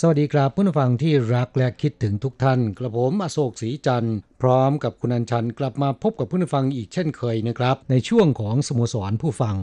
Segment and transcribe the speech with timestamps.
[0.00, 9.56] สวัสดีครับผู้ฟังที่รักและคิดถึงทุกท่าน กระผมอโศกศรีจันทร์พร้อมกับคุณอัญชันกลับมาพบกับผู้ฟังอีกเช่นเคยนะครับ ในช่วงของสโมสรผู้ฟัง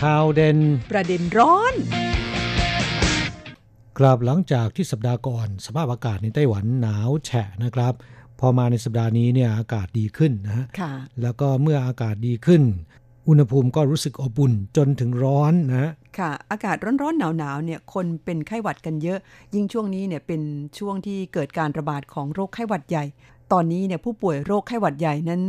[0.00, 0.58] ข่าวเด่น
[0.90, 1.74] ประเด็นร้อน
[3.98, 7.94] กลับหลังจากที่สัปดาห์ก่อน สภาพอากาศในไต้หวันหนาวแฉะนะครับ
[8.40, 12.62] พอมาในสัปดาห์นี้เนี่ยอากาศดีขึ้นนะฮะค่ะแล้วก็เมื่ออากาศดีขึ้น
[13.28, 19.18] อุณหภูมิก็รู้สึกอบอุ่นจนถึงร้อนนะค่ะ อากาศร้อนๆหนาวๆเนี่ยคนเป็นไข้หวัดกันเยอะ
[19.54, 20.42] ยิ่งช่วงนี้เนี่ยเป็น
[20.78, 23.04] ช่วงที่เกิดการระบาดของโรคไข้หวัดใหญ่
[23.52, 25.42] ตอนนี้เนี่ยผู้ป่วยโรคไข้หวัดใหญ่นั้น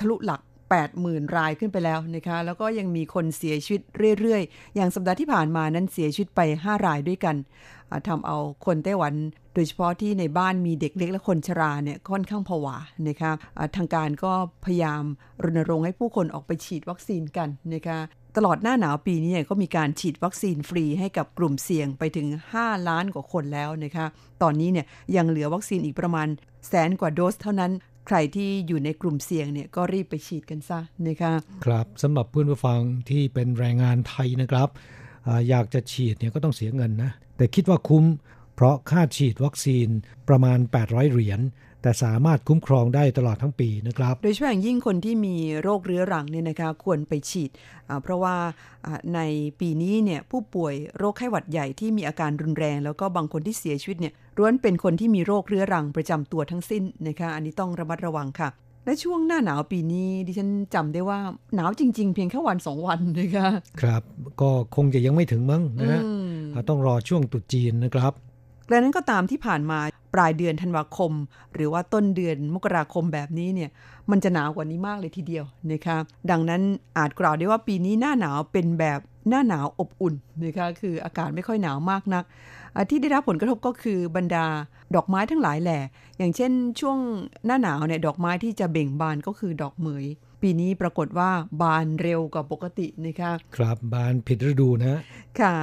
[0.00, 0.40] ทะลุหลัก
[0.88, 3.80] 80,000 รายขึ้นไปแล้วนะคะ แล้วก็ยังมีคนเสียชีวิต
[4.20, 7.36] เรื่อยๆ อย่างสัปดาห์ที่ผ่านมานั้นเสียชีวิตไป 5 รายด้วยกัน
[8.08, 9.14] ทำเอาคนไต้หวัน
[9.54, 12.76] โดยเฉพาะที่ในบ้านมีเด็กเล็กและคนชราเนี่ยค่อนข้างผวา
[13.08, 14.32] นะคะอะทางการก็
[14.64, 15.02] พยายาม
[15.42, 17.98] รณรงค์ให้ผู้คนออกไปฉีดวัคซีนกันนะคะ
[18.36, 22.26] ตลอดหน้าหนาวปีนี้เนี่ยก็มีการฉีดวัคซีนฟรีให้กับกลุ่มเสี่ยงไปถึง
[22.58, 24.06] 5 ล้านกว่าคนแล้วนะคะ
[24.42, 26.28] ตอนนี้เนี่ยยังเหลือวัคซีนอีกประมาณ
[26.68, 27.72] แสนกว่าโดสเท่านั้น
[28.06, 31.32] ใครที่อยู่ในกลุ่มเสี่ยงเนี่ยก็รีบไปฉีดกันซะนะคะ
[31.64, 34.68] ครับสำหรับเพื่อนผู้ฟังที่เป็นแรงงานไทยนะครับ
[35.48, 38.04] อยากจะฉีดเนี่ยก็ต้องเสียเงินนะ แต่คิดว่าคุ้ม
[38.54, 39.88] เพราะค่าฉีดวัคซีน
[40.28, 41.40] ประมาณ 800 เหรียญ
[41.82, 47.50] แต่สามารถคุ้มครองได้ตลอดทั้งปีนะครับ โดยเฉพาะอย่างยิ่งคนที่มีโรคเรื้อรังเนี่ยนะคะควรไปฉีด
[48.02, 48.36] เพราะว่า
[49.14, 49.20] ใน
[49.60, 58.48] ปีนี้เนี่ยผู้ป่วยโรคไข้หวัดใหญ่ที่มีอาการรุนแรง แล้วก็บางคนที่เสียชีวิตเนี่ยล้วนเป็นคนที่มีโรคเรื้อรังประจำตัวทั้งสิ้นนะคะ อันนี้ต้องระมัดระวังค่ะ
[58.84, 61.18] และช่วงหน้าหนาวปีนี้ดิฉันจำได้ว่า
[61.54, 63.48] หนาวจริง ๆ เพียงแค่วันสองวันนะคะ
[63.82, 64.02] ครับ
[64.40, 68.12] ก็คงจะยังไม่ถึงมั้งนะฮะอืมอ่าต้องรอช่วงตรุษจีนนะครับ
[68.68, 69.78] และนั้นก็ตามที่ผ่านมา
[70.14, 71.12] ปลายเดือนธันวาคม
[71.54, 73.70] หรือว่าต้นเดือนมกราคมแบบนี้เนี่ย
[74.10, 75.96] มันจะหนาวกว่านี้มากเลยทีเดียวนะคะ
[76.30, 76.62] ดังนั้น
[76.98, 80.14] อาจกล่าวได้ว่าปีนี้หน้าหนาวเป็นแบบหน้าหนาวอบอุ่น
[80.44, 82.59] นะคะคืออากาศไม่ค่อยหนาวมากนักอะ
[82.90, 84.46] ที่ได้รับผลกระทบก็คือบรรดา
[84.94, 85.78] ดอกไม้ทั้งหลายแหล่
[86.18, 86.98] อย่างเช่นช่วง
[87.46, 90.04] หน้าหนาวเนี่ยดอกไม้ที่จะเบ่งบานก็คือดอกเหมย
[90.42, 91.30] ปีนี้ปรากฏว่า
[91.62, 95.00] บานเร็วกว่าปกตินะคะครับบานผิดฤดูนะฮะ
[95.40, 95.54] ค่ะ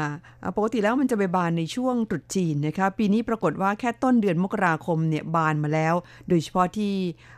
[0.44, 5.96] อ่าปกติแล้วมันจะไปบานในช่วงตรุษจีนนะคะปีนี้ปรากฏว่าแค่ต้นเดือนมกราคมเนี่ยบานมาแล้ว
[6.28, 6.94] โดยเฉพาะที่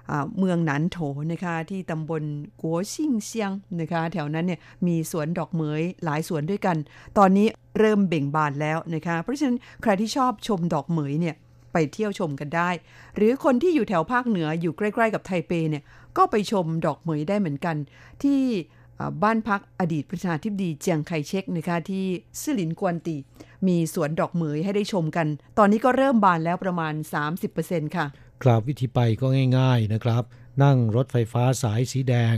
[0.10, 0.98] อ่าเมืองหนานโถ
[1.32, 2.24] นะคะที่ตำบล
[2.62, 6.78] กัวชิงเซียงนะคะแถวนั้นเนี่ยมีสวนดอกเหมยหลายสวนด้วยกัน
[7.18, 7.48] ตอนนี้
[7.80, 11.38] เริ่มเบ่งบานแล้วนะคะเพราะฉะนั้นใครที่ชอบชมดอกเหมยเนี่ย
[11.74, 12.70] ไปเที่ยวชมกันได้
[13.16, 15.84] หรือคนที่อยู่แถวภาคเหนืออยู่ใกล้ ๆ กับไทเปเนี่ย
[16.20, 17.76] ก็ไปชมดอกเหมยได้เหมือนกัน
[18.24, 18.40] ที่
[19.00, 22.06] อ่าบ้านพักอดีตประธานาธิบดีเจียงไคเชกนะคะที่
[22.42, 23.16] ซื่อหลินกวนตี
[23.68, 25.28] มีสวนดอกเหมยให้ได้ชมกัน
[25.58, 26.94] ตอนนี้ก็เริ่มบานแล้วประมาณ
[27.46, 28.06] 30%ค่ะ
[28.44, 29.26] ครับวิธีไปก็
[29.58, 30.24] ง่าย ๆนะครับ
[30.64, 32.36] นั่งรถไฟฟ้าสายสีแดง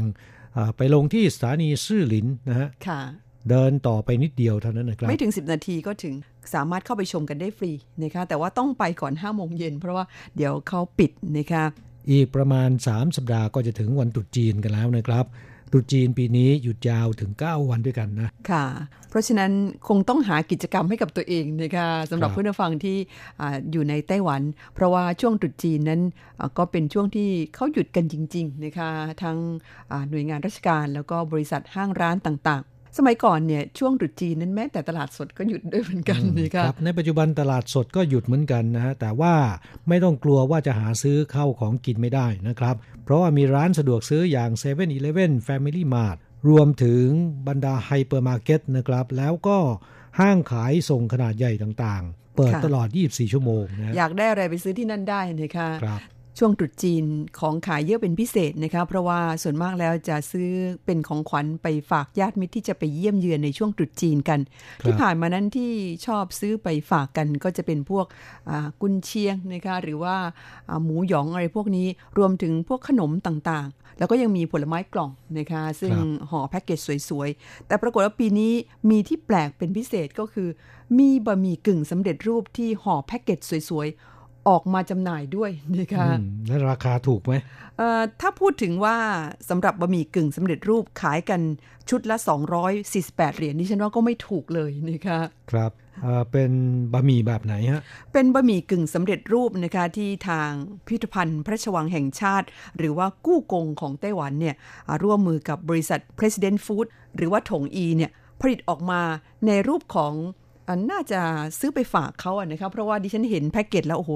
[0.56, 3.02] อ่าไปลงที่สถานีซื่อหลินนะฮะค่ะ
[3.50, 6.14] เดินต่อไปนิดเดียวเท่านั้นนะครับ ไม่ถึง 10 นาทีก็ถึง
[6.54, 7.72] สามารถเข้าไปชมกันได้ฟรี
[8.04, 10.06] นะคะแต่ว่าต้องไปก่อน5โมงเย็นเพราะว่า
[10.36, 11.64] เดี๋ยวเขาปิดนะคะ
[12.10, 15.26] อีกประมาณ 3 สัปดาห์ก็จะถึงวันตรุษจีนกันแล้วนะครับ
[15.72, 18.66] ตรุษจีนปีนี้หยุดยาวถึง 9 วันด้วยกันนะ ค่ะ
[19.10, 19.52] เพราะฉะนั้น
[19.88, 22.98] คงต้องหากิจกรรมให้กับตัวเองนะคะสำหรับเพื่อนฟังที่
[23.42, 24.42] ออยู่ในไต้หวัน
[24.76, 26.02] เพราะว่าช่วงตรุษจีนนั้น
[26.58, 28.90] ก็เป็นช่วงที่เขาหยุดกันจริง ๆ นะคะ
[29.24, 29.38] ทั้ง
[30.10, 39.34] หน่วยงานราชการแล้วก็บริษัทห้างร้านต่างๆ สมัยก่อนเนี่ยช่วงตรุษจีนนั้นแม้แต่ตลาดสดก็หยุดด้วยเหมือนกันนะคะครับในปัจจุบันตลาดสดก็หยุดเหมือนกันนะฮะแต่ว่า
[39.88, 46.18] ไม่ต้องกลัวว่าจะหาซื้อข้าวของกินไม่ได้นะครับ เพราะว่ามีร้านสะดวกซื้ออย่าง7 e เ e ่ e อ Family Mart
[46.50, 47.06] รวมถึง
[47.48, 49.58] บรรดาไฮเปอร์มาร์เก็ตนะครับ แล้วก็
[50.20, 56.00] ห้างขายส่งขนาดใหญ่ต่างๆ เปิดค่ะตลอด 24 ชั่วโมงนะฮะอยากได้อะไรไปซื้อที่นั่นได้นะคะครับ
[56.38, 57.04] ช่วงตรุษจีน
[57.40, 60.50] ของขายเยอะเป็นพิเศษนะคะเพราะว่าส่วนมากแล้วจะซื้อ
[60.86, 64.40] เป็นของขวัญไปฝากญาติมิตรที่จะไปเยี่ยมเยือนในช่วงตรุษจีนกัน
[64.86, 65.72] ที่ผ่านมานั้นที่
[66.06, 68.06] ชอบซื้อไปฝากกันก็จะเป็นพวก
[68.82, 70.16] กุนเชียงนะคะหรือว่า
[70.84, 71.88] หมูหยองอะไรพวกนี้
[72.18, 75.94] รวมถึงพวกขนมต่างๆ แล้วก็ยังมีผลไม้กล่องนะคะซึ่ง
[76.30, 76.80] ห่อแพ็กเกจ
[77.10, 78.54] สวยๆ แต่ปรากฏว่าปีนี้
[78.90, 80.50] มีที่แปลกเป็นพิเศษก็คือ
[81.00, 83.40] มีบะหมี่กึ่งสำเร็จรูปที่ห่อแพ็กเกจ
[83.70, 84.11] สวยๆ
[84.50, 86.06] ออกมาจำหน่ายด้วยนะคะ
[86.48, 87.34] และราคาถูกไหม
[88.22, 88.98] ถ้าพูดถึงว่า
[89.50, 91.42] สำหรับบะหมี่กึ่งสำเร็จรูปขายกัน
[91.90, 92.18] ชุดละ
[92.78, 95.20] 248 เหรียญนี่ฉันว่าก็ไม่ถูกเลยนะคะ
[95.52, 95.72] ครับ
[96.32, 96.52] เป็น
[96.94, 97.82] บะหมี่แบบไหนฮะ
[98.14, 100.52] เป็นบะหมี่กึ่งสำเร็จรูปนะคะที่ทาง
[100.86, 102.48] พิพิธภัณฑ์พระราชวังแห่งชาติ
[102.78, 104.56] หรือว่ากู้กงของไต้หวันเนี่ย
[105.04, 108.12] ร่วมมือกับบริษัท President Food หรือว่าถงอีเนี่ย
[108.42, 109.02] ผลิตออกมา
[109.48, 110.14] ในรูปของ
[110.92, 111.22] น่าจะ
[111.60, 114.12] ซื้อไปฝากเขาอะนะครับเพราะว่าดิฉันเห็นแพ็กเกจแล้วโอ้โห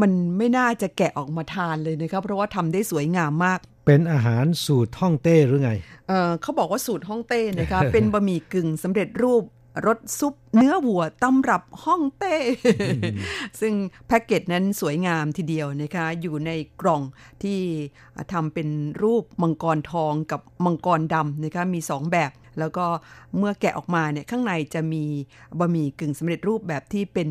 [0.00, 5.72] มันไม่น่าจะแกะออกมาทานเลยนะครับเพราะว่าทำได้สวยงามมาก เป็นอาหารสูตรฮ่องเต้หรือไง
[6.08, 9.44] เเขาบอกว่าสูตรฮ่องเต้นะครับเป็นบะหมี่กึ่งสำเร็จรูป
[9.86, 12.36] รสซุปเนื้อวัวตำรับฮ่องเต้
[13.60, 13.74] ซึ่ง
[14.06, 16.50] แพ็กเกจนั้นสวยงามทีเดียวนะคะอยู่ใน
[16.80, 17.02] กล่อง
[17.42, 17.58] ที่
[18.32, 18.68] ทำเป็น
[19.02, 22.30] รูปมังกรทองกับมังกรดำนะคะมีสองแบบ
[22.60, 22.86] แล้วก็
[23.36, 25.04] เมื่อแกะออกมาเนี่ยข้างในจะมี
[25.58, 27.28] บะหมี่กึ่งสำเร็จรูปแบบที่เป็น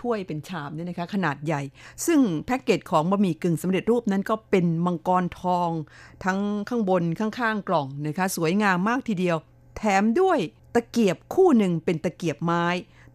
[0.00, 1.62] ถ้วยเป็นชามเนี่ยนะคะขนาดใหญ่
[2.06, 5.70] ซึ่งแพ็กเกจของบะหมี่กึ่งสำเร็จรูปนั้นก็เป็นมังกรทอง
[6.24, 6.38] ทั้ง
[6.68, 9.36] ข้างบนข้างๆกล่องนะคะสวยงามมากทีเดียว
[9.76, 10.38] แถมด้วย
[10.74, 12.66] ตะเกียบคู่หนึ่งเป็นตะเกียบไม้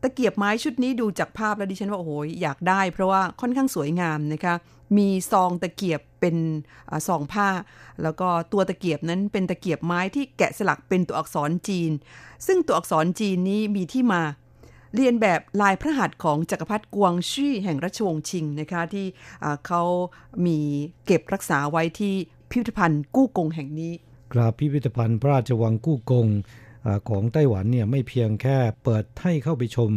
[0.03, 4.55] ตะเกียบไม้ชุดนี้ดูจากภาพแล้วดิฉันว่าโอ้โหอยากได้เพราะว่าค่อนข้างสวยงามนะคะ
[4.97, 6.35] มีซองตะเกียบเป็น
[7.07, 7.49] ซองผ้า
[8.03, 11.91] แล้วก็ตัวตะเกียบนั้นเป็นตะเกียบไม้ที่แกะสลักเป็นตัวอักษรจีน
[12.47, 14.21] ซึ่งตัวอักษรจีนนี้มีที่มา
[14.95, 19.05] เรียนแบบลายพระหัตถ์ของจักรพรรดิกวงชี่แห่งราชวงศ์ชิงนะคะที่
[19.67, 19.83] เขา
[20.45, 20.57] มี
[21.05, 22.13] เก็บรักษาไว้ที่
[22.49, 23.93] พิพิธภัณฑ์กู้กงแห่งนี้
[24.33, 26.27] กราบพิพิธภัณฑ์พระราชวังกู้กง
[27.09, 29.91] ของไต้หวันเนี่ยไม่เพียงแค่เปิดให้เข้าไปชม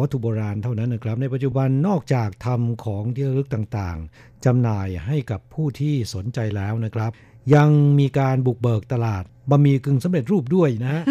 [0.00, 7.10] วัตถุโบราณเท่านั้นนะครับ ในปัจจุบันนอกจากทำของที่ระลึกต่างๆจำหน่ายให้กับผู้ที่สนใจแล้วนะครับ
[7.54, 11.02] ยังมีการบุกเบิกตลาดบะหมี่กึ่งสำเร็จรูปด้วยนะ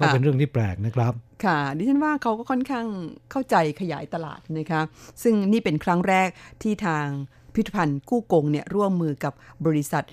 [0.00, 1.12] ก็เป็นเรื่องที่แปลกนะครับ
[1.44, 2.86] ค่ะดิฉันว่าเขาก็ค่อนข้าง
[3.30, 4.82] เข้าใจขยายตลาดนะคะ
[5.22, 6.28] ซึ่งนี่เป็นครั้งแรก
[6.62, 7.06] ที่ทาง
[7.54, 9.32] พิพิธภัณฑ์กู้กงเนี่ยร่วมมือกับ
[9.66, 10.04] บริษัท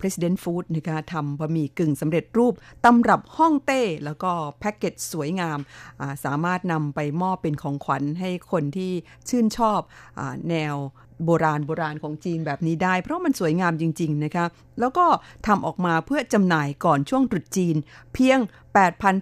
[0.00, 2.54] President Food นะคะทำบะหมี่กึ่งสำเร็จรูป
[2.84, 5.58] ตำรับห้องเต้ แล้วก็แพ็กเกจสวยงาม
[6.24, 8.92] สามารถนำไปมอบเป็นของขวัญให้คนที่
[9.28, 9.80] ชื่นชอบ
[10.18, 10.76] อแนว
[11.24, 14.46] โบราณโบราณของจีนแบบนี้ได้ เพราะมันสวยงามจริง ๆ นะคะ
[14.80, 15.06] แล้วก็
[15.46, 17.76] ทำออกมาเพื่อจำหน่ายก่อนช่วงตรุษจีน
[18.14, 18.38] เพียง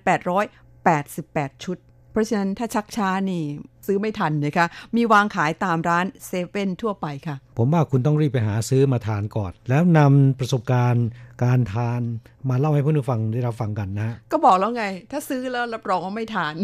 [0.01, 1.79] 8,888 ชุด
[2.13, 3.43] เพราะฉะนั้นถ้าชักช้านี่
[3.87, 4.67] ซื้อไม่ทันนะคะ
[4.97, 11.07] มีวางขายตามร้านเซเว่นทั่วไปค่ะ ผมว่าคุณต้องรีบไปหาซื้อมาทานก่อน แล้วนำประสบการณ์
[11.45, 12.01] การทาน
[12.49, 16.55] มาเล่าให้เพื่อนฟังได้รับฟังกันนะ ก็บอกแล้วไง ถ้าซื้อแล้วรับรองว่าไม่ทาน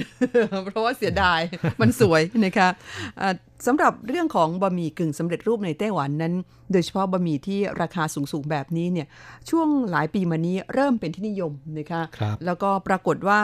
[0.65, 1.41] เพราะว่าเสียดาย
[1.81, 2.69] มันสวยนะคะ
[3.67, 6.35] สำหรับเรื่องของบะหมี่กึ่งสำเร็จรูปในไต้หวันนั้น
[6.73, 9.07] โดยเฉพาะบะหมี่ที่ราคาสูงๆแบบนี้เนี่ย
[9.51, 13.41] ช่วงหลายปีมานี้เริ่มเป็นที่นิยมนะคะคแล้วก็ปรากฏว่า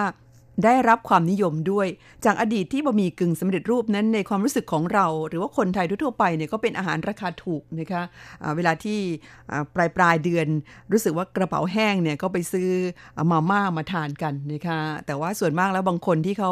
[0.64, 1.88] ได้รับความนิยมด้วย
[2.24, 8.98] จากอดีตที่บะหมี่กึ่งสำเร็จรูปนั้นในความรู้สึกของเรา หรือว่าคนไทยทั่วไปเนี่ยก็เป็นอาหารราคาถูกนะคะะเวลาที่
[9.74, 10.46] ปลายปลายเดือน
[10.92, 12.70] รู้สึกว่ากระเป๋าแห้งเนี่ยก็ไปซื้อ
[13.30, 16.50] มาม่ามาทานกันนะคะแต่ว่าส่วนมากแล้วบางคนที่เขา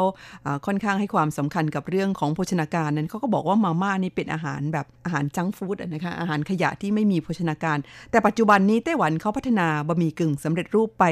[0.65, 7.77] ค่อนข้างให้ความสำคัญกับเรื่องของโภชนาการนั้นเขาก็บอกว่ามาม่านี่เป็นอาหารแบบอาหารจังฟู้ดนะคะอาหารขยะที่ไม่มีโภชนาการ
[8.11, 11.03] แต่ปัจจุบันนี้ไต้หวันเขาพัฒนาบะหมี่กึ่งสำเร็จรูปไป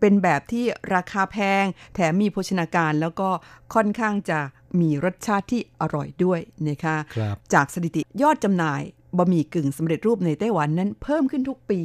[0.00, 3.28] เป็นแบบที่ราคาแพงแถมมีโภชนาการแล้วก็
[3.74, 4.38] ค่อนข้างจะ
[4.80, 7.18] มีรสชาติที่อร่อยด้วยนะคะค
[7.54, 8.82] จากสถิติยอดจำหน่าย
[9.18, 11.80] บะหมี่กึ่งสำเร็จรูปในไต้หวันนั้นเพิ่มขึ้นทุกปี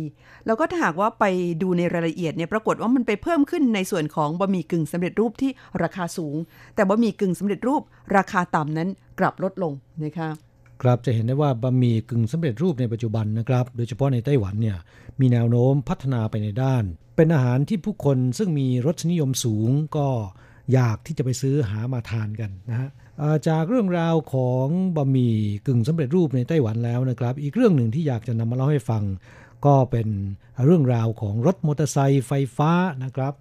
[0.45, 1.25] แล้วก็ถ้าหากว่าไป
[1.61, 5.51] ดูในรายละเอียดเนี่ยปรากฏว่ามันไปเพิ่มขึ้นในส่วนของบะหมี่กึ่งสำเร็จรูปที่
[5.83, 6.35] ราคาสูง
[6.75, 7.81] แต่บะหมี่กึ่งสำเร็จรูป
[8.17, 8.89] ราคาต่ำนั้น
[9.19, 9.73] กลับลดลง
[10.03, 10.29] นะคะ
[10.81, 14.77] ครับจะเห็นได้ว่าบะหมี่กึ่งสำเร็จรูปในปัจจุบันนะครับ โดยเฉพาะในไต้หวันเนี่ย
[15.19, 16.83] มีแนวโน้มพัฒนาไปในด้าน
[17.17, 20.07] เป็นอาหารที่ผู้คนซึ่งมีรสนิยมสูงก็
[20.74, 22.89] อยากที่จะไปซื้อหามาทานกันนะฮะ
[23.47, 25.36] จากเรื่องราวของบะหมี่
[25.67, 29.03] กึ่งสำเร็จรูปในไต้หวันแล้วนะครับ อีกเรื่องหนึ่งที่อยากจะนำมาเล่าให้ฟัง
[29.67, 30.07] ก็เป็น
[30.65, 32.71] เรื่องราวของรถมอเตอร์ไซค์ไฟฟ้า
[33.03, 33.33] นะครับ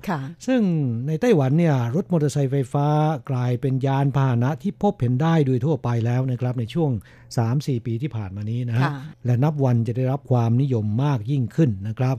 [0.46, 0.60] ซึ่ง
[1.06, 2.86] ในไต้หวันเนี่ยรถมอเตอร์ไซค์ไฟฟ้า
[3.30, 6.90] กลายเป็นยานพาหนะที่พบเห็นได้โดยทั่วไปแล้วนะครับในช่วง
[7.38, 8.88] 3-4 ปีที่ผ่านมานี้นะฮะ
[9.24, 12.16] และนับวันจะได้รับความนิยมมากยิ่งขึ้นนะครับ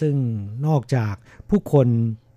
[0.00, 0.14] ซึ่ง
[0.66, 1.14] นอกจาก
[1.50, 1.88] ผู้คน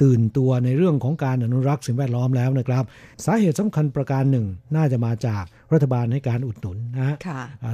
[0.04, 2.84] ตื่นตัวในเรื่องของการอนุรักษ์สิ่งแวดล้อมแล้วนะครับ
[3.26, 5.44] สาเหตุสำคัญประการหนึ่ง น่าจะมาจาก
[5.76, 7.16] รัฐบาลให้การอุดหนุนนะ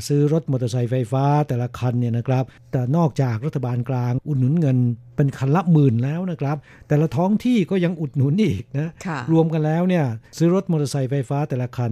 [0.07, 4.77] ซื้อรถมอเตอร์ไซค์ไฟฟ้าแต่ละคันเนี่ยนะครับแต่นอกจากรัฐบาลกลางอุดหนุนเงิน
[5.15, 8.89] เป็นคันละหมื่นแล้วนะครับ แต่ละท้องที่ก็ยังอุดหนุนอีกนะ
[9.31, 10.05] รวมกันแล้วเนี่ย
[10.37, 11.91] ซื้อรถมอเตอร์ไซค์ไฟฟ้าแต่ละคัน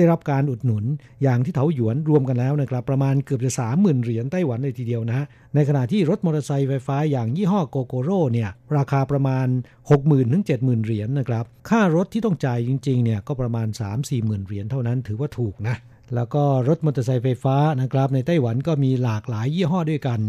[0.00, 0.84] ได้รับการอุดหนุน
[1.22, 9.46] อย่างที่เถาหยวนรวมกันแล้วนะครับประมาณเกือบจะสามหมื่นเหรียญไต้หวันเลยทีเดียวนะในขณะที่รถมอเตอร์ไซค์ไฟฟ้าอย่างยี่ห้อโกโกโร่เนี่ยราคาประมาณ
[9.88, 15.76] 60,000ถึง70,000เหรียญนนะครับค่ารถที่ต้องจ่ายจริงๆเนี่ยก็ประมาณ 3-4หมื่นเหรียญเท่านั้นถือว่าถูกนะ
[16.14, 20.20] แล้วก็รถมอเตอร์ไซค์ไฟฟ้านะครับในไต้หวันก็มีหลากหลายยี่ห้อด้วยกัน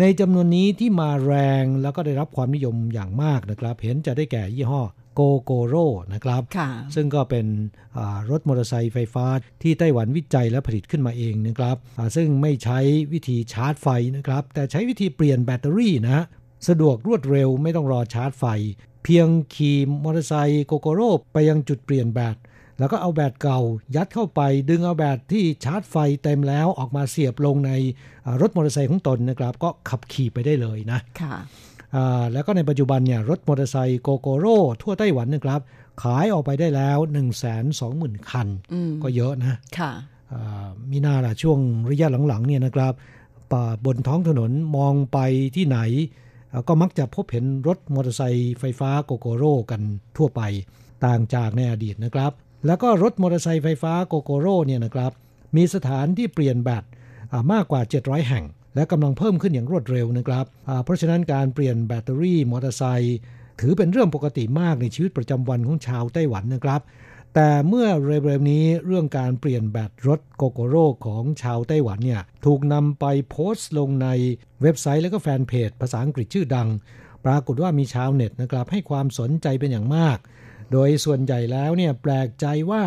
[0.00, 4.82] ในจำนวนนี้ที่มาแรงแล้วก็ได้รับความนิยมอย่างมากนะครับ เห็นจะได้แก่ยี่ห้อ
[5.14, 6.42] โกโกโร่นะครับ
[6.94, 7.46] ซึ่งก็เป็น
[8.30, 9.26] รถมอเตอร์ไซค์ไฟฟ้า
[9.62, 11.76] ที่ไต้หวันวิจัยและผลิตขึ้นมาเองนะครับ
[12.16, 12.78] ซึ่งไม่ใช้
[13.12, 16.24] วิธีชาร์จไฟนะครับ แต่ใช้วิธีเปลี่ยนแบตเตอรี่นะ
[16.68, 18.44] สะดวกรวดเร็วไม่ต้องรอชาร์จไฟ
[19.04, 22.36] เพียงขี่มอเตอร์ไซค์ Gogoro ไปยังจุดเปลี่ยนแบต
[22.78, 23.60] แล้วก็เอาแบตเก่า
[23.96, 24.40] ยัดเข้าไป
[24.70, 27.72] ดึงเอาแบตที่ชาร์จไฟเต็มแล้วออกมาเสียบลงใน
[28.40, 31.36] รถมอเตอร์ไซค์ของตนนะครับ ก็ขับขี่ไปได้เลยนะค่ะ
[32.32, 35.60] แล้วก็ในปัจจุบันเนี่ยรถมอเตอร์ไซค์ Gogoro ทั่วไต้หวันนะครับ
[36.02, 37.22] ขายออกไปได้แล้ว 1 2 0
[37.80, 38.48] 0 0 0 คัน
[39.02, 39.92] ก็เยอะนะค่ะ
[40.90, 41.58] มีนาล่ะช่วง
[41.90, 42.94] ระยะหลังๆเนี่ยนะครับ
[43.84, 45.18] บนท้องถนนมองไป
[45.56, 45.78] ที่ไหน
[46.68, 49.80] ก็มักจะพบเห็นรถมอเตอร์ไซค์ไฟฟ้าโกโกโร่กัน
[50.16, 50.42] ทั่วไป
[51.04, 52.32] ต่างจากในอดีตนะครับ
[52.66, 55.12] แล้วก็รถมอเตอร์ไซค์ไฟฟ้าโกโกโร่เนี่ยนะครับ
[55.56, 56.84] มีสถานที่เปลี่ยนแบต
[57.52, 58.44] มากกว่า 700 แห่ง
[58.74, 60.46] และกำลังเพิ่มขึ้นอย่างรวดเร็วนะครับ
[60.84, 63.18] เพราะฉะนั้นการเปลี่ยนแบตเตอรี่มอเตอร์ไซค์
[63.60, 66.80] ถือเป็นเรื่องปกติมากในชีวิตประจำวันของชาวไต้หวันนะครับ
[67.34, 74.08] แต่เมื่อเร็วๆนี้เรื่องการเปลี่ยนแบตรถโกโกโร่ของชาวไต้หวันเนี่ยถูกนำไปโพสต์ลงใน
[74.62, 76.68] เว็บไซต์และก็แฟนเพจภาษาอังกฤษชื่อดัง
[77.24, 80.18] ปรากฏว่ามีชาวเน็ตนะครับให้ความสนใจเป็นอย่างมาก
[80.72, 82.84] โดยส่วนใหญ่แล้วเนี่ยแปลกใจว่า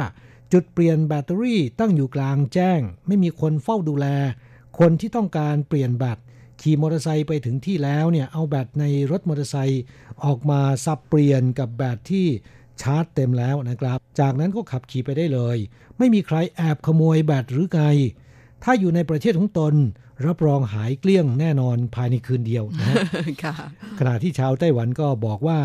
[0.54, 4.08] จุดเปลี่ยนแบตเตอรี่ตั้งอยู่กลางแจ้ง ไม่มีคนเฝ้าดูแล
[4.78, 6.18] คนที่ต้องการเปลี่ยนแบต
[6.62, 9.82] ขี่มอเตอร์ไซค์ไปถึงที่แล้วเนี่ยเอาแบตในรถมอเตอร์ไซค์
[10.26, 12.28] ออกมาสับเปลี่ยนกับแบตที่
[12.82, 15.58] ชาร์จเต็มแล้วนะครับ จากนั้นก็ขับขี่ไปได้เลย
[15.98, 17.82] ไม่มีใครแอบขโมยแบตหรือไง
[18.64, 19.76] ถ้าอยู่ในประเทศของตน
[20.26, 22.96] รับรองหายเกลี้ยงแน่นอนภายในคืนเดียวนะ
[24.00, 25.60] ขณะที่ชาวไต้หวันก็บอกว่า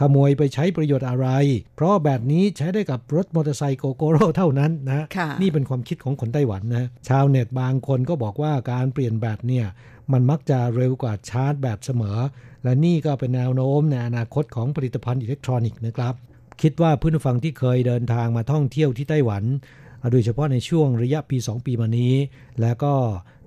[0.00, 1.28] ขโมยไปใช้ประโยชน์อะไร
[1.76, 5.06] เพราะแบบนี้ใช้ได้กับรถมอเตอร์ไซค์โกโกโร่เท่านั้นนะ
[5.42, 9.66] นี่เป็นความคิดของคนไต้หวันนะ ชาวเน็ตบางคนก็บอกว่าการเปลี่ยนแบตเนี่ย
[10.12, 12.18] มันมักจะเร็วกว่าชาร์จแบตเสมอ
[12.64, 16.14] และนี่ก็เป็นแนวโน้มในอนาคตของผลิตภัณฑ์อิเล็กทรอนิกส์นะครับ
[16.62, 19.44] คิดว่าเพื่อนฟังที่เคยเดินทางมาท่องเที่ยวที่ไต้หวัน
[20.12, 22.14] โดยเฉพาะในช่วงระยะปี 2 ปีมานี้
[22.60, 22.94] แล้วก็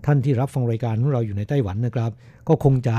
[0.05, 2.11] ท่านที่รับฟังรายการของเราอยู่ในไต้หวันนะครับ
[2.47, 2.95] ก็คงจะ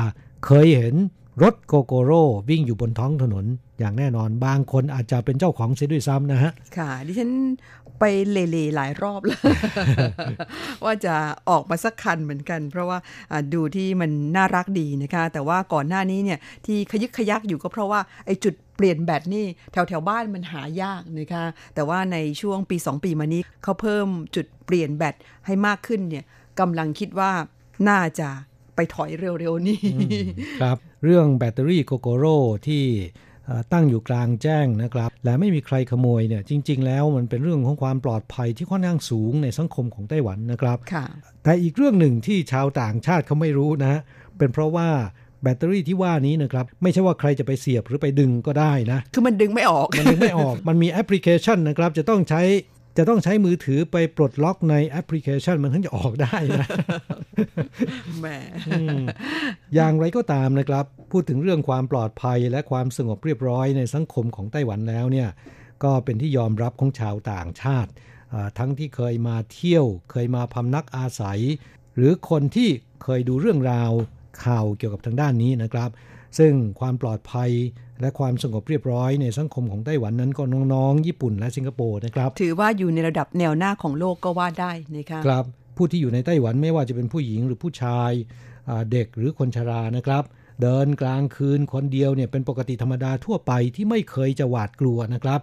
[0.46, 0.94] เคยเห็น
[1.42, 3.44] รถโกโกโร่วิ่งอยู่บนท้องถนน
[3.78, 7.32] อย่างแน่นอนบางคนอาจจะเป็นเจ้าของเสียด้วยซ้ำนะฮะ ค่ะ ดิฉัน
[7.98, 9.40] ไปเล่ๆหลายรอบแล้ว
[10.84, 11.14] ว่าจะ
[11.48, 12.98] ออกมาสักคันเหมือนกัน เพราะว่า
[13.54, 25.14] ดูที่มันน่ารักดีนะคะ แต่ว่าก่อนหน้านี้เนี่ยที่ขยึกขยักอยู่ก็เพราะว่าไอ้จุดเปลี่ยนแบตนี่แถวแถวบ้านมันหายากนะคะแต่ว่าในช่วงปี 2 ปีมานี้เขาเพิ่มจุดเปลี่ยนแบต
[25.46, 26.24] ให้มากขึ้นเนี่ย
[26.60, 27.32] กำลังคิดว่า
[27.88, 28.28] น่าจะ
[28.76, 29.80] ไปถอยเร็วๆนี่
[30.62, 32.36] ครับ เรื่องแบตเตอรี่โกโกโร่
[32.66, 32.84] ที่
[33.72, 40.78] ตั้งอยู่กลางแจ้งนะครับ และไม่มีใครขโมยเนี่ยจริง ๆ แล้วมันเป็นเรื่องของความปลอดภัยที่ค่อนข้างสูงในสังคมของไต้หวันนะครับ
[41.44, 44.00] แต่อีกเรื่องหนึ่งที่ชาวต่างชาติเขาไม่รู้นะ
[44.38, 44.88] เป็นเพราะว่า
[45.42, 52.42] แบตเตอรี่ที่ว่านี้นะครับ ไม่ใช่ว่าใครจะไปเสียบหรือไปดึงก็ได้นะ คือมันดึงไม่ออก มันดึงไม่ออก มันมีแอปพลิเคชันนะครับ จะต้องใช้
[52.96, 56.66] จะต้องใช้มือถือไปปลดล็อกในแอปพลิเคชันมันถึงจะออกได้นะ
[58.20, 58.26] แหม
[59.74, 65.28] อย่างไรก็ตามนะครับ พูดถึงเรื่องความปลอดภัยและความสงบเรียบร้อยในสังคมของไต้หวันแล้วเนี่ย
[65.84, 67.90] ก็เป็นที่ยอมรับของชาวต่างชาติ
[68.58, 71.40] ทั้งที่เคยมาเที่ยว เคยมาพำนักอาศัย
[71.96, 72.68] หรือคนที่
[73.02, 73.92] เคยดูเรื่องราว
[74.44, 75.90] ข่าวเกี่ยวกับทางด้านนี้นะครับ
[76.38, 77.50] ซึ่งความปลอดภัย
[78.00, 85.44] และความสงบเรียบร้อยในสังคมของไต้หวันนั้นก็น้องๆ ญี่ปุ่นและสิงคโปร์นะครับ ถือว่าอยู่ในระดับแนวหน้าของโลกก็ว่าได้นะคะครับ
[85.76, 88.12] ผู้ที่อยู่ในไต้หวันไม่ว่าจะเป็นผู้หญิงหรือผู้ชาย
[88.92, 90.24] เด็กหรือคนชรานะครับ
[90.62, 95.40] เดินกลางคืนคนเดียวเนี่ยเป็นปกติธรรมดาทั่วไปที่ไม่เคยจะหวาดกลัวนะครับ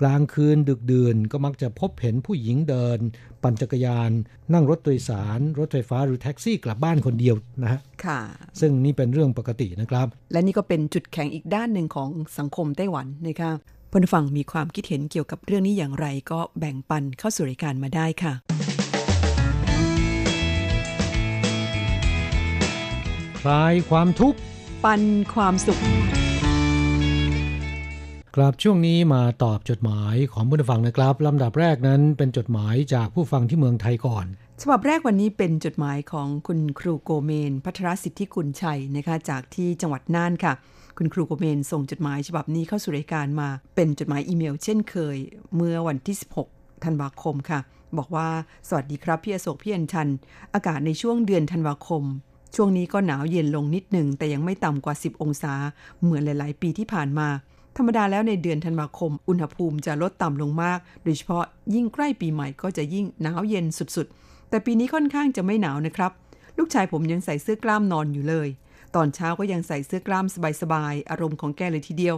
[0.00, 2.98] กลางคืนดึกดื่นก็มักจะพบเห็นผู้หญิงเดิน
[3.42, 4.10] ปั่นจักรยาน
[4.52, 8.20] นั่งรถโดยสาร รถไฟฟ้าหรือแท็กซี่กลับบ้านคนเดียวนะฮะค่ะ
[8.60, 13.50] ซึ่งนี่เป็นเรื่องปกตินะครับ และนี่ก็เป็นจุดแข็งอีกด้านหนึ่งของสังคมไต้หวันนะคะ
[13.90, 18.32] ผู้ฟังมีความคิดเห็นเกี่ยวกับเรื่องนี้อย่างไรก็แบ่งปันเข้าสู่รายการมาได้ค่ะ
[23.40, 24.38] คลายความทุกข์
[24.84, 25.02] ปัน
[25.34, 25.80] ความสุข
[28.38, 34.26] กลับช่วงนี้มาตอบจดหมายของผู้ฟังนะครับลำดับแรกนั้นเป็นจดหมายจากผู้ฟังที่เมืองไทยก่อน
[34.62, 40.52] ฉบับแรกวันนี้เป็นจดหมายของคุณครูโกเมน พัทรสิทธิกุลชัยนะคะจากที่จังหวัดน่านค่ะ
[40.98, 45.16] คุณครูโกเมนส่งจดหมายฉบับนี้เข้าสู่รายการมา เป็นจดหมายอีเมล เช่นเคย
[45.56, 46.16] เมื่อวันที่
[46.48, 47.60] 16 ธันวาคมค่ะ
[47.98, 48.28] บอกว่า
[48.68, 50.08] สวัสดีครับพี่อโศกพี่อัญชัน
[50.54, 52.02] อากาศในช่วงเดือนธันวาคม
[52.56, 55.54] ช่วงนี้ก็หนาวเย็นลงนิดหนึ่งแต่ยังไม่ต่ำกว่า 10 องศา
[56.02, 57.28] เหมือนหลาย ๆ ปีที่ผ่านมา
[57.76, 66.12] ธรรมดาแล้วในเดือนธันวาคม อุณหภูมิจะลดต่ำลงมาก โดยเฉพาะยิ่งใกล้ปีใหม่ก็จะยิ่งหนาวเย็นสุดๆ แต่ปีนี้ค่อนข้างจะไม่หนาวนะครับ
[66.58, 68.48] ลูกชายผมยังใส่เสื้อกล้ามนอนอยู่เลย
[68.94, 70.26] ตอนเช้าก็ยังใส่เสื้อกล้าม
[70.62, 72.16] สบายๆ อารมณ์ของแกเลยทีเดียว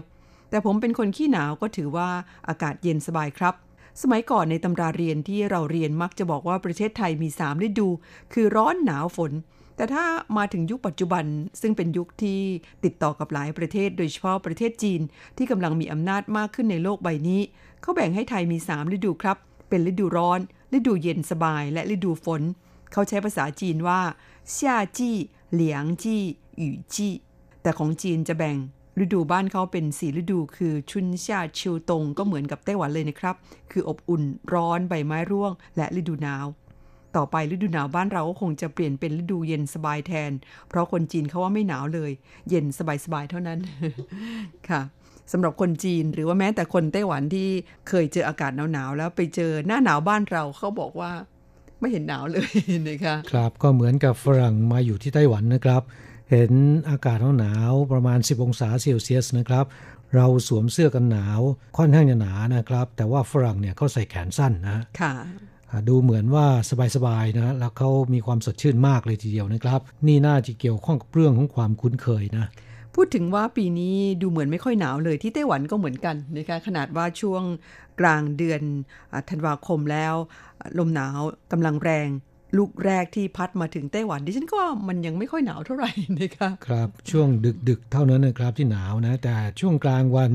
[0.51, 2.09] แต่ผมเป็นคนขี้หนาวก็ถือว่า
[2.49, 3.55] อากาศเย็นสบายครับ
[4.03, 7.89] สมัยก่อนในตำราเรียนที่เราเรียนมักจะบอกว่าประเทศไทยมี3ฤดู
[8.33, 9.33] คือร้อนหนาวฝน
[9.77, 10.05] แต่ถ้า
[10.37, 11.25] มาถึงยุคปัจจุบัน
[11.61, 12.41] ซึ่งเป็นยุคที่
[12.85, 15.01] ติดต่อกับหลายประเทศ โดยเฉพาะประเทศจีน
[15.37, 17.41] ที่กำลังมีอำนาจมากขึ้นในโลกใบนี้
[17.83, 19.37] เขาแบ่งให้ไทยมี 3 ฤดูครับ
[19.69, 20.41] เป็นฤดูร้อน
[20.77, 22.43] ฤดูเย็นสบาย และฤดูฝน
[22.93, 24.01] เขาใช้ภาษาจีนว่า
[24.51, 25.17] เซี่ยจี้
[25.53, 26.23] เหลียงจี้
[26.59, 27.13] หยู่จี้
[27.63, 28.57] แต่ของจีนจะแบ่ง
[29.03, 33.35] ฤดูบ้านเขาเป็นสีฤดูคือชุนชาชิวตงก็เหมือนกับไต้หวันเลยนะครับ
[33.71, 36.47] คืออบอุ่นร้อนใบไม้ร่วง และฤดูหนาว
[37.17, 40.31] ต่อไปฤดูหนาวบ้านเราก็คงจะเปลี่ยนเป็นฤดูเย็นสบายแทน
[40.69, 42.11] เพราะคนจีนเขาว่าไม่หนาวเลย
[42.51, 42.65] เย็น
[43.05, 43.59] สบายๆเท่านั้น
[44.69, 44.83] ค่ะ
[45.33, 47.49] สำหรับคนจีนหรือว่าแม้แต่คนไต้หวันที่
[47.89, 51.13] เคยเจออากาศหนาวๆแล้วไปเจอหน้าหนาวบ้านเราเขาบอกว่า
[51.81, 52.49] ไม่เห็นหนาวเลย
[52.89, 55.83] นะคะครับก็เหมือนกับฝรั่งมาอยู่ที่ไต้หวันนะครับ
[56.31, 56.53] เห็น
[56.91, 59.65] อากาศหนาวประมาณ 10 องศาเซลเซียสนะครับ
[60.15, 61.41] เราสวมเสื้อกันหนาว
[61.77, 65.15] ค่อนข้างจะหนานะครับ แต่ว่าฝรั่งเนี่ยเขาใส่แขนสั้นนะค่ะ
[65.89, 66.47] ดูเหมือนว่า
[66.97, 72.47] สบายๆนะแล้วเขามีความสดชื่นมากเลยทีเดียวนะครับ นี่น่าจะเกี่ยวข้องกับเรื่องของความคุ้นเคยนะ
[72.95, 77.43] พูดถึงว่าปีนี้ดูเหมือนไม่ค่อยหนาวเลยที่ไต้หวันก็เหมือนกันนะคะขนาดว่าช่วง
[78.01, 78.63] กลางเดือน
[79.31, 80.15] ธันวาคมแล้ว
[80.79, 81.19] ลมหนาว
[81.53, 82.09] กำลังแรง
[82.57, 87.29] ลูกแรกที่พัดมาถึงไต้หวันดิฉันก็มันยังไม่ค่อยหนาวเท่าไหร่นะคะครับช่วง
[87.69, 90.31] ดึกๆ เท่านั้นนะครับที่หนาวนะแต่ช่วงกลางวัน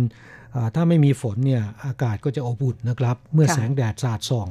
[0.75, 4.49] ถ้าไม่มีฝนเนี่ยอากาศก็จะอบอุ่นนะครับ เมื่อแสงแดดสาดส่อง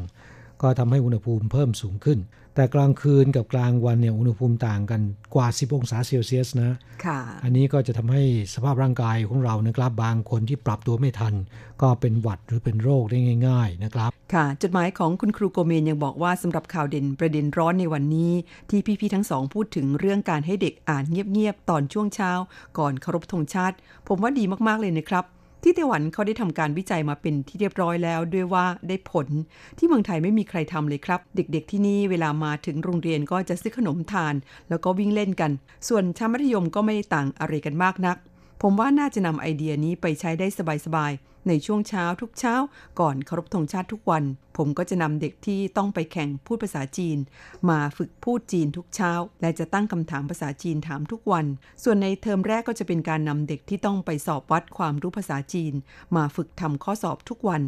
[0.62, 2.18] ก็ทำให้อุณหภูมิเพิ่มสูงขึ้น
[2.54, 5.00] แต่กลางคืนกับกลางวันเนี่ยอุณหภูมิต่างกัน
[5.34, 6.72] กว่า 10 องศาเซลเซียสนะ
[7.04, 8.22] ค่ะอันนี้ก็จะทำให้
[8.54, 11.34] สภาพร่างกายของเรานะครับบางคนที่ปรับตัวไม่ทัน
[11.82, 18.32] ก็เป็นหวัดหรือเป็นโรคได้ง่าย ๆนะครับ ค่ะ จดหมายของคุณครูโกเมนยังบอกว่าสำหรับข่าวเด่นประเด็นร้อนในวันนี้
[18.70, 22.32] ที่พี่ๆทั้งสองพูดถึงเรื่องการให้เด็กอ่านเงียบๆตอนช่วงเช้า
[22.78, 23.76] ก่อนเคารพธงชาติ
[24.08, 25.24] ผมว่าดีมากๆเลยนะครับ
[25.62, 29.26] ที่ไต้หวันเขาได้ทำการวิจัยมาเป็นที่เรียบร้อยแล้วด้วยว่าได้ผล
[29.78, 34.34] ที่เมืองไทยไม่มีใครทำเลยครับ เด็กๆที่นี่เวลามาถึงโรงเรียนก็จะซื้อขนมทาน
[34.68, 35.50] แล้วก็วิ่งเล่นกัน
[35.88, 38.16] ส่วนชั้นมัธยมก็ไม่ได้ต่างอะไรกันมากนัก
[38.62, 40.46] ผมว่าน่าจะนำไอเดียนี้ไปใช้ได้
[40.86, 42.54] สบายๆ ในช่วงเช้าทุกเช้า
[43.00, 44.24] ก่อนเคารพธงชาติทุกวัน
[44.56, 47.18] ผมก็จะนำเด็กที่ต้องไปแข่งพูดภาษาจีน
[47.70, 51.46] มาฝึกพูดจีนทุกเช้า และจะตั้งคำถามภาษาจีนถามทุกวัน
[51.82, 55.72] ส่วนในเทอมแรกก็จะเป็นการนำเด็กที่ต้องไปสอบวัดความรู้ภาษาจีน
[56.16, 57.62] มาฝึกทำข้อสอบทุกวัน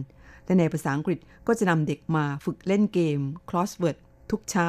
[0.45, 3.97] และในภาษาอังกฤษก็จะนำเด็กมาฝึกเล่นเกม crossword
[4.31, 4.69] ทุกเช้า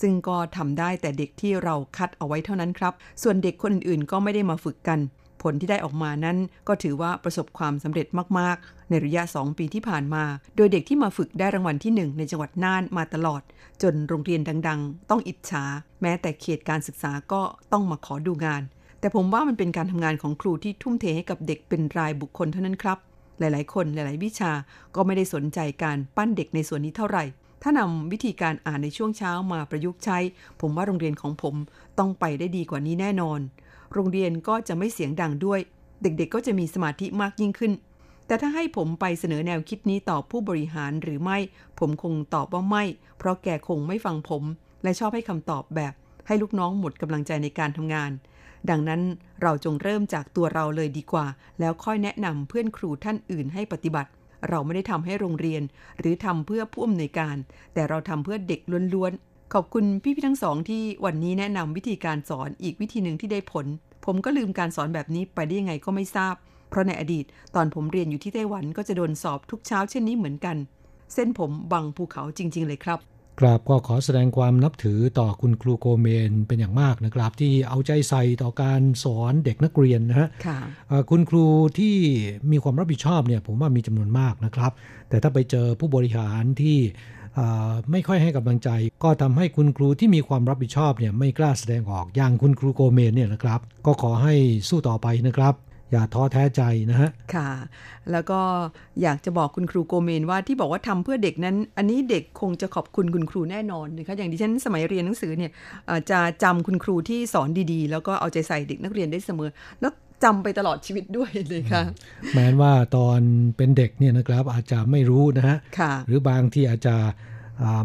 [0.00, 5.00] ซึ่งก็ทำได้แต่เด็กที่เราคัดเอาไว้เท่านั้นครับ ส่วนเด็กคนอื่นๆ ก็ไม่ได้มาฝึกกัน
[5.42, 8.06] ผลที่ได้ออกมานั้น ก็ถือว่าประสบความสำเร็จ
[8.38, 10.24] มาก ๆ ในระยะ 2 ปีที่ผ่านมา
[10.56, 13.42] โดยเด็กที่มาฝึกได้รางวัลที่ 1 ในจังหวัดน่านมาตลอด
[13.82, 15.64] จนโรงเรียนดัง ๆ ต้องอิจฉา
[16.02, 18.62] แม้แต่เขตการศึกษาก็ต้องมาขอดูงาน
[19.00, 22.98] แต่ผมว่ามันเป็นการทำงานของครูที่ทุ่มเทให้กับเด็กเป็นรายบุคคลเท่านั้นครับ
[23.38, 24.52] หลายๆ คนหลาย ๆ วิชา
[24.94, 27.24] ก็ไม่ได้สนใจการปั้นเด็กในส่วนนี้เท่าไหร่
[27.62, 30.18] ถ้านำวิธีการอ่านในช่วงเช้ามาประยุกต์ใช้
[30.60, 31.54] ผมว่าโรงเรียนของผม
[31.98, 33.40] ต้องไปได้ดีกว่านี้แน่นอน
[33.92, 35.60] โรงเรียนก็จะไม่เสียงดังด้วย
[36.02, 37.72] เด็กๆก็จะมีสมาธิมากยิ่งขึ้น
[38.26, 41.38] แต่ถ้าให้ผมไปเสนอแนวคิดนี้ต่อผู้บริหารหรือไม่
[41.78, 42.84] ผมคงตอบว่าไม่
[43.18, 44.42] เพราะแกคงไม่ฟังผม
[44.82, 45.92] และชอบให้คำตอบแบบ
[46.26, 48.10] ให้ลูกน้องหมดกำลังใจในการทำงาน
[48.70, 49.00] ดังนั้น
[49.42, 51.26] เราจงเริ่มจากตัวเราเลยดีกว่า
[51.60, 54.10] แล้วค่อยแนะนำเพื่อนครูท่านอื่นให้ปฏิบัติ
[54.48, 55.62] เราไม่ได้ทำให้โรงเรียน
[56.00, 57.36] หรือทำเพื่อผู้อำนวยการ
[57.74, 58.60] แต่เราทำเพื่อเด็ก
[58.94, 63.66] ล้วนๆ ขอบคุณพี่ๆทั้งสองที่วันนี้แนะนำวิธีการสอนอีกวิธีหนึ่งที่ได้ผล
[64.06, 66.34] ผมก็ลืมการสอนแบบนี้ไปได้ยังไงก็ไม่ทราบ
[66.70, 70.56] เพราะในอดีต ตอนผมเรียนอยู่ที่ไต้หวันก็จะโดนสอบทุกเช้าเช่นนี้เหมือนกัน
[71.14, 72.98] เส้นผมบังภูเขาจริง ๆ เลยครับ
[73.40, 80.28] กราบก็ขอแสดงความนับถือต่อคุณครูโกเมนเป็นอย่างมากนะครับที่เอาใจใส่ต่อการสอนเด็กนักเรียนนะฮะ
[81.10, 81.44] คุณครู
[81.78, 81.96] ที่
[82.52, 84.72] มีความรับผิดชอบเนี่ยผมว่ามีจำนวนมากนะครับ
[85.08, 86.78] แต่ถ้าไปเจอผู้บริหารที่
[87.90, 88.70] ไม่ค่อยให้กำลังใจ
[89.04, 94.34] ก็ทำให้คุณครูที่มีความรับผิดชอบเนี่ยไม่กล้าแสดงออกอย่างคุณครูโกเมนเนี่ยนะครับ ก็ขอให้
[94.68, 95.54] สู้ต่อไปนะครับ
[95.92, 97.50] อย่าท้อแท้ใจนะฮะ ค่ะ
[98.12, 98.40] แล้วก็
[99.02, 105.50] อยากจะบอกคุณครูโกเมนว่าที่บอกว่าทำเพื่อเด็กนั้น อันนี้เด็กคงจะขอบคุณคุณครูแน่นอนนะคะอย่างที่ฉันสมัยเรียนหนังสือเนี่ย
[106.10, 109.92] จะจำคุณครูที่สอนดีๆ แล้วก็เอาใจใส่เด็กนักเรียนได้เสมอ แล้ว
[110.24, 111.82] จำไปตลอดชีวิตด้วยเลยค่ะ
[112.34, 113.20] แม้ว่าตอน
[113.56, 115.56] เป็นเด็กเนี่ยนะครับอาจจะไม่รู้นะฮะ
[116.06, 116.96] หรือบางที่อาจจะ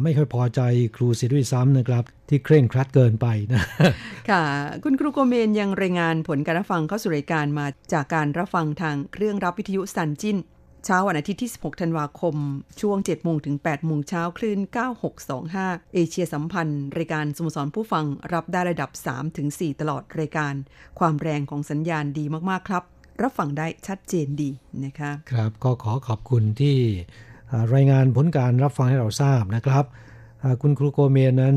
[0.04, 0.62] ไม่ค่อยพอใจ
[0.96, 3.62] ครูเสียด้วยซ้ำนะครับ ที่เคร่งครัดเกินไปนะ
[4.30, 4.44] ค่ะ
[4.84, 10.38] คุณครูโกเมนยังรายงานผลการรับฟังเข้าสู่รายการมาจากการรับฟังทางเครื่องรับวิทยุสันจิน
[10.86, 12.36] เช้าวันอาทิตย์ที่ 16 ธันวาคม
[12.82, 14.60] ช่วง 7 โมงถึง 8 โมงเช้าคลื่น
[15.28, 20.54] 9625 เอเชียสัมพันธ์ รายการสโมสรผู้ฟังรับได้ระดับ3ถึง4ตลอดรายการ
[21.00, 22.84] ความแรงของสัญญาณดีมาก ๆ ครับ
[23.22, 24.50] รับฟังได้ชัดเจนดี
[24.86, 26.78] นะคะ ครับก็ขอขอบคุณที่
[27.74, 29.84] รายงานผลการรับฟังให้เราทราบนะครับ
[30.62, 31.56] คุณครูโกเมนนั้น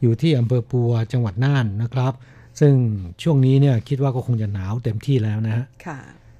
[0.00, 2.12] อยู่ที่อำเภอปัวจังหวัดน่านนะครับ
[2.60, 2.74] ซึ่ง
[3.22, 5.64] ช่วงนี้เนี่ยคิดว่าก็คงจะหนาวเต็มที่แล้วนะฮะ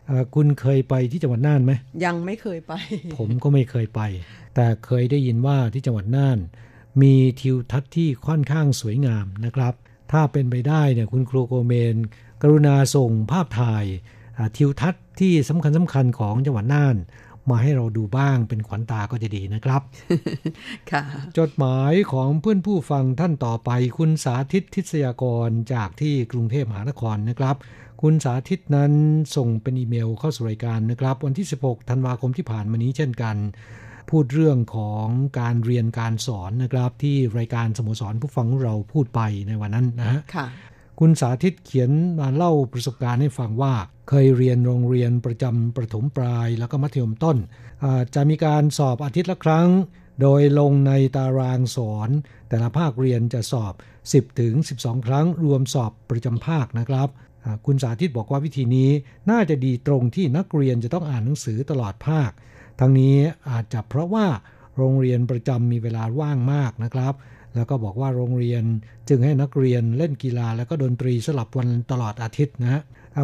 [0.09, 1.73] ค่ะคุณเคยไปที่จังหวัดน่านไหม
[2.05, 2.73] ยังไม่เคยไป
[3.17, 4.01] ผมก็ไม่เคยไป
[4.55, 6.39] แต่เคยได้ยินว่าที่จังหวัดน่าน
[7.03, 9.75] มีทิวทัศน์ที่ค่อนข้างสวยงามนะครับ
[10.13, 11.97] ถ้าเป็นไปได้เนี่ยคุณครูโกเมน
[12.43, 13.85] กรุณาส่งภาพถ่าย
[14.57, 16.97] ทิวทัศน์ที่สำคัญสำคัญของจังหวัดน่าน
[17.51, 19.83] มาให้เราดูบ้างเป็นขวัญตาก็จะดีนะครับ
[20.91, 21.03] ค่ะ
[21.39, 27.57] จดหมายของเพื่อนผู้ฟังท่านต่อไปคุณสาธิตทิศยากรจากที่กรุงเทพมหานครนะครับ
[28.03, 28.93] คุณสาธิตนั้น
[29.37, 33.37] ส่งเป็นอีเมลเข้าสู่รายการนะครับ วันที่ 16 ธันวาคมที่ผ่านมานี้เช่นกัน
[34.11, 35.07] พูดเรื่องของ
[35.41, 40.21] การเรียนการสอนนะครับ ที่รายการสโมสรผู้ฟังเราพูดไปในวันนั้นนะฮะ
[41.01, 43.75] คุณสาธิตเขียนมาเล่าประสบการณ์ให้ฟังว่า
[44.09, 47.37] เคยเรียนโรงเรียนประจำประถมปลายแล้วก็มัธยมต้น
[48.15, 49.69] จะมีการสอบอาทิตย์ละครั้ง
[50.23, 52.09] โดยลงในตารางสอน
[52.49, 53.73] แต่ละภาคเรียนจะสอบ
[54.07, 57.09] 10ถึง12 ครั้งรวมสอบประจำภาคนะครับ
[57.67, 58.91] คุณสาธิตบอกว่าวิธีนี้
[59.31, 62.31] น่าจะดีตรงที่นักเรียนจะต้องอ่านหนังสือตลอดภาค
[62.81, 63.17] ทั้งนี้
[63.51, 64.27] อาจจะเพราะว่า
[64.77, 67.15] โรงเรียนประจำมีเวลาว่างมากนะครับ
[67.55, 68.65] แล้วก็บอกว่าโรงเรียน
[69.09, 72.83] จึงให้นักเรียนเล่นกีฬาแล้วก็ดนตรีสลับวันตลอดอาทิตย์นะ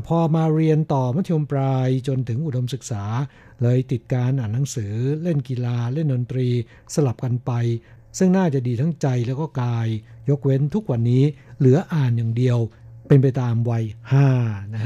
[0.08, 3.04] พอมาเรียนต่อมัธยมปลายจนถึงอุดมศึกษา
[3.62, 6.48] เลยติดการอ่านหนังสือเล่นกีฬาเล่นดนตรี
[6.94, 7.52] สลับกันไป
[8.18, 9.88] ซึ่งน่าจะดีทั้งใจแล้วก็กาย
[10.28, 11.24] ยกเว้นทุกวันนี้
[11.58, 12.58] เหลืออ่านอย่างเดียว
[13.14, 14.28] เป็นไปตามวัยห้า
[14.74, 14.82] นะ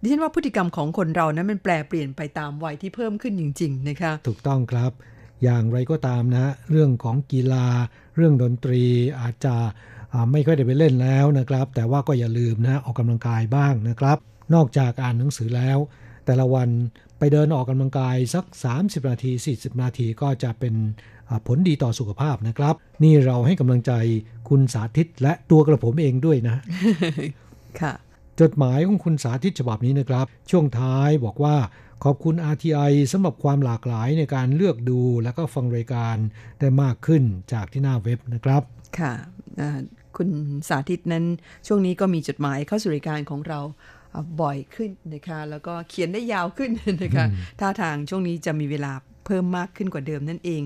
[0.00, 4.92] ดิฉันว่าพฤติกรรมของคนเรานั้นมันแปลเปลี่ยนไปตามวัยที่เพิ่มขึ้นจริง ๆ นะคะ ถูกต้องครับ
[5.42, 7.66] อย่างไรก็ตามนะ เรื่องของกีฬา
[8.16, 8.82] เรื่องดนตรี
[9.20, 9.54] อาจจะ
[10.32, 14.18] ไม่ค่อยได้ไปเล่นแล้วนะครับ แต่ว่าก็อย่าลืมนะออกกำลังกายบ้างนะครับ
[14.54, 15.78] นอกจากอ่านหนังสือแล้ว
[16.30, 16.70] แต่ละวัน
[17.18, 18.44] ไปเดินออกกำลังกายสัก
[18.76, 20.74] 30 นาที 40 นาทีก็จะเป็น
[21.46, 23.92] ผลดีต่อสุขภาพนะครับ นี่เราให้กำลังใจ
[24.48, 26.62] คุณสาธิตและตัวกระผมเองด้วยนะ
[27.80, 27.92] ค่ะ
[28.40, 31.56] จดหมายของคุณสาธิตฉบับนี้นะครับ ช่วงท้ายบอกว่า
[32.04, 36.16] ขอบคุณ RTI สำหรับความหลากหลายในการเลือกดูและก็ฟังรายการ
[36.58, 38.62] ได้มากขึ้นจากที่หน้าเว็บนะครับ
[38.98, 39.12] ค่ะ
[40.16, 40.28] คุณ
[40.68, 41.24] สาธิตนั้น
[41.66, 43.60] ช่วงนี้ก็มีจดหมายเข้าสู่รายการของเรา
[44.40, 46.70] บ่อยขึ้นนะคะ แล้วก็เขียนได้ยาวขึ้น
[47.02, 47.24] นะคะ
[47.60, 48.92] ท่าทางช่วงนี้จะมีเวลา
[49.26, 50.62] เพิ่มมากขึ้นกว่าเดิมนั่นเอง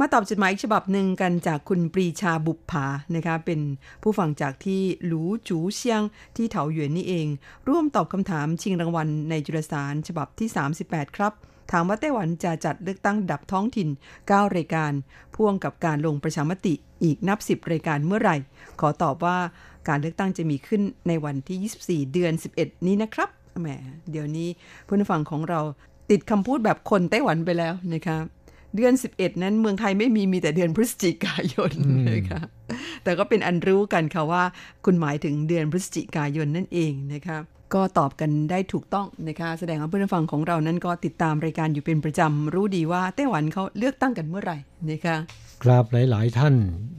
[0.00, 3.60] มาตอบจดหมายฉบับหนึ่งกันจากคุณปรีชาบุปผานะคะเป็น
[4.02, 6.02] ผู้ฟังจากที่หลูจูเซียง
[6.36, 7.26] ที่เถาหยวนนี่เอง
[7.68, 10.48] ร่วมตอบคำถามชิงรางวัลในจุลสารฉบับที่
[10.82, 11.32] 38 ครับ
[11.72, 13.88] ถามว่าไต้หวันจะจัดเลือกตั้งดับท้องถิ่น
[14.20, 14.92] 9 รายการ
[15.34, 18.36] พ่วงกับการลงประชามติอีกนับ 10 รายการเมื่อไหร่
[18.80, 19.38] ขอตอบว่า
[19.88, 23.28] การเลือกตั้งจะมีขึ้นในวันที่ 24 เดือน 11 นี้นะครับ
[23.60, 23.68] แหม
[24.10, 24.48] เดี๋ยวนี้
[24.86, 25.60] ผู้ฟังของเรา
[26.10, 28.16] ติดคำพูดแบบคนไต้หวันไปแล้วนะคะ
[28.76, 31.70] เดือน 11 นั้นเมืองไทยไม่มีมีแต่เดือนพฤศจิกายน
[32.10, 32.40] นะคะ
[33.04, 34.42] แต่ก็เป็นอันรู้กันค่ะว่า
[34.84, 37.38] คุณหมายถึงเดือนพฤศจิกายนนั่นเองนะคะ
[37.74, 44.56] ก็ตอบกันได้ถูกต้องนะคะ แสดงว่าเพื่อนฟังของเรานั้นก็ติดตามรายการอยู่เป็นประจำ รู้ดีว่าไต้หวันเขาเลือกตั้งกันเมื่อไหร่
[44.90, 45.16] นะคะ
[45.62, 46.54] ครับหลาย ๆ ท่าน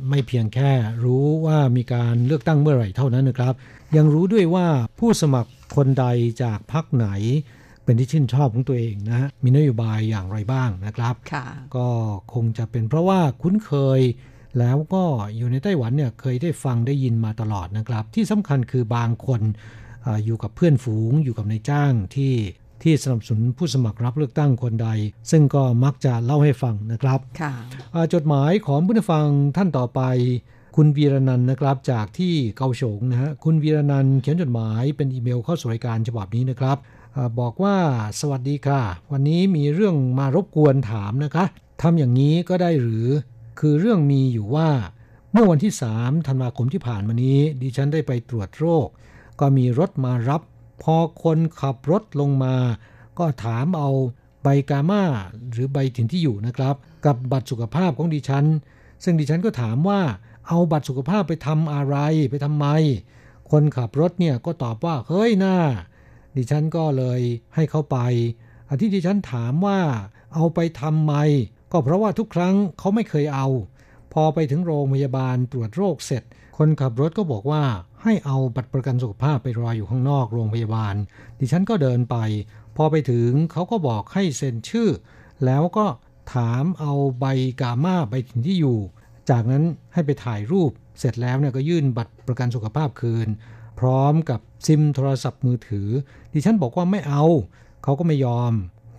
[0.10, 0.72] ไม่เพียงแค่
[1.04, 3.54] รู้ว่ามีการเลือกตั้งเมื่อไหร่เท่านั้นนะครับ
[3.98, 4.68] ยังรู้ด้วยว่า
[5.00, 6.06] ผู้สมัครคนใด
[6.44, 7.08] จากพรรคไหน
[7.84, 11.16] เป็นที่ชื่นชอบของตัวเองนะมีนโยบายอย่างไรบ้างนะครับ
[11.76, 11.88] ก็
[12.34, 14.02] คงจะเป็นเพราะว่าคุ้นเคย
[14.60, 15.04] แล้วก็
[15.38, 19.42] อยู่ในไต้หวันเนี่ยเคยได้ฟังได้ยินมาตลอดนะครับ ที่สำคัญคือบางคน
[20.06, 22.34] ออยู่กับเพื่อนฝูง อยู่กับนายจ้างที่
[22.84, 24.90] ที่สนับสนุนผู้สมัครรับเลือกตั้งคนใด
[25.32, 27.20] ซึ่งก็มักจะเล่าให้ฟังนะครับ
[28.14, 30.02] จดหมายของผู้ฟังท่านต่อไป
[30.76, 36.78] คุณวีรนันนะครับจากที่เกาฉงนะฮะคุณวีรนันเขียนจดหมายเป็นอีเมลเข้าสู่รายการฉบับนี้นะครับ
[37.40, 37.78] บอกว่า
[38.20, 41.46] สวัสดีค่ะ วันนี้มีเรื่องมารบกวนถามนะคะ
[41.82, 43.08] ทำอย่างนี้ก็ได้หรือ
[43.60, 44.70] คือเรื่องมีอยู่ว่า
[45.32, 48.88] เมื่อวันที่สามธันวาคมที่ผ่านมานี้ ดิฉันได้ไปตรวจโรค
[49.40, 50.42] ก็มีรถมารับ
[50.84, 52.56] พอคนขับรถลงมา
[53.20, 53.90] ก็ถามเอา
[54.44, 55.04] ใบกามา
[55.52, 58.46] หรือใบถิ่นที่อยู่นะครับ กับบัตรสุขภาพของดิฉัน
[59.04, 60.02] ซึ่งดิฉันก็ถามว่า
[60.48, 61.96] เอาบัตรสุขภาพไปทำอะไร
[62.30, 62.66] ไปทำไม
[63.52, 65.58] คนขับรถเนี่ยก็ตอบว่าเฮ้ยหน้า
[66.36, 67.22] ดิฉันก็เลย
[67.56, 67.98] ให้เขาไป
[68.70, 69.80] อันที่ดิฉันถามว่า
[70.34, 71.14] เอาไปทำไม
[71.72, 73.48] ก็เพราะว่าทุกครั้งเขาไม่เคยเอา
[74.14, 76.24] พอไปถึงโรงพยาบาลตรวจโรคเสร็จ
[76.58, 77.64] คนขับรถก็บอกว่า
[78.04, 80.96] ให้เอาบัตรประกันสุขภาพไปรออยู่ข้างนอกโรงพยาบาล
[81.40, 82.16] ดิฉันก็เดินไป
[82.78, 84.90] พอไปถึงเขาก็บอกให้เซ็นชื่อ
[85.46, 85.86] แล้วก็
[86.34, 87.26] ถามเอาใบ
[87.62, 88.80] กามาใบถึงที่อยู่
[89.30, 93.28] จากนั้นให้ไปถ่ายรูปเสร็จแล้วเนี่ยก็ยื่นบัตรประกันสุขภาพคืน
[93.80, 95.90] พร้อมกับซิมโทรศัพท์มือถือ
[96.34, 97.24] ดิฉันบอกว่าไม่เอา
[97.84, 98.52] เขาก็ไม่ยอม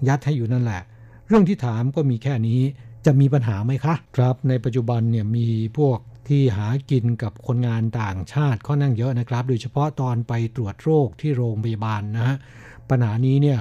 [0.08, 0.82] ยัดให้อยู่นั่นแหละ
[1.28, 2.60] เรื่องที่ถามก็มีแค่นี้
[3.06, 5.46] จะมีปัญหาไหมคะ ครับในปัจจุบันเนี่ยมี
[5.78, 12.36] พวกที่หากินกับคนงานต่างชาติค่อนข้างเยอะนะครับ โดยเฉพาะตอนไปตรวจโรคที่โรงพยาบาลนะฮะ
[12.90, 13.60] ปัญหานี้เนี่ย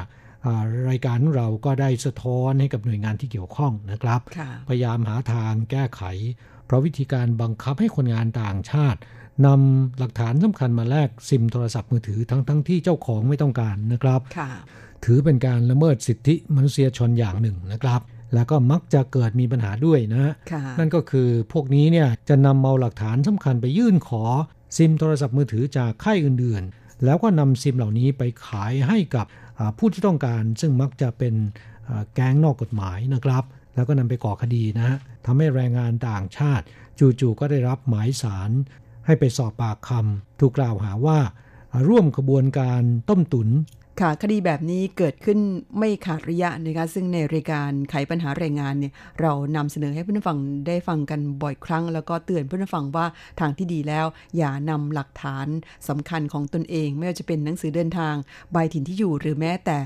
[0.89, 4.21] รายการของเราก็ได้สะท้อนให้กับหน่วยงานที่เกี่ยวข้องนะครับ
[4.69, 6.01] พยายามหาทางแก้ไข
[6.65, 8.99] เพราะวิธีการบังคับให้คนงานต่างชาติ
[9.45, 14.21] นำหลักฐานสำคัญมาแลกซิมโทรศัพท์มือถือทั้งทั้งที่เจ้าของไม่ต้องการนะครับ
[15.05, 18.01] ถือเป็นการละเมิดสิทธิมนุษยชนอย่างหนึ่งนะครับ
[18.33, 20.33] แล้วก็มักจะเกิดมีปัญหาด้วยนะ
[20.79, 24.23] นั่นก็คือพวกนี้เนี่ยจะนำเอาหลักฐานสำคัญไปยื่นขอ
[24.77, 29.25] ซิมโทรศัพท์มือถือจากค่ายอื่นๆ แล้วก็นำซิมเหล่านี้ไปขายให้กับ
[29.77, 31.33] ผู้ที่ต้องการ ซึ่งมักจะเป็น
[32.13, 33.43] แก๊งนอกกฎหมายนะครับ
[33.75, 36.65] แล้วก็นำไปก่อคดีนะฮะทำให้แรงงานต่างชาติ
[36.99, 38.51] จู่ๆก็ได้รับหมายสาร
[39.05, 41.17] ให้ไปสอบปากคำถูกกล่าวหาว่า
[41.87, 43.49] ร่วมขบวนการต้มตุน
[44.01, 45.39] ค่ะคดีแบบนี้เกิดขึ้น
[45.77, 50.37] ไม่ขาดระยะนะคะซึ่งในรายการไขปัญหาแรงงานเนี่ยเรานำเสนอให้เพื่อนฟัง
[50.67, 53.05] ได้ฟังกันบ่อยครั้ง แล้วก็เตือนเพื่อนฟังว่า
[53.39, 54.05] ทางที่ดีแล้ว
[54.37, 55.47] อย่านำหลักฐาน
[55.89, 58.15] สำคัญของตนเอง ไม่ว่าจะเป็นหนังสือเดินทาง
[58.51, 59.77] ใบถิ่นที่อยู่ หรือแม้แต่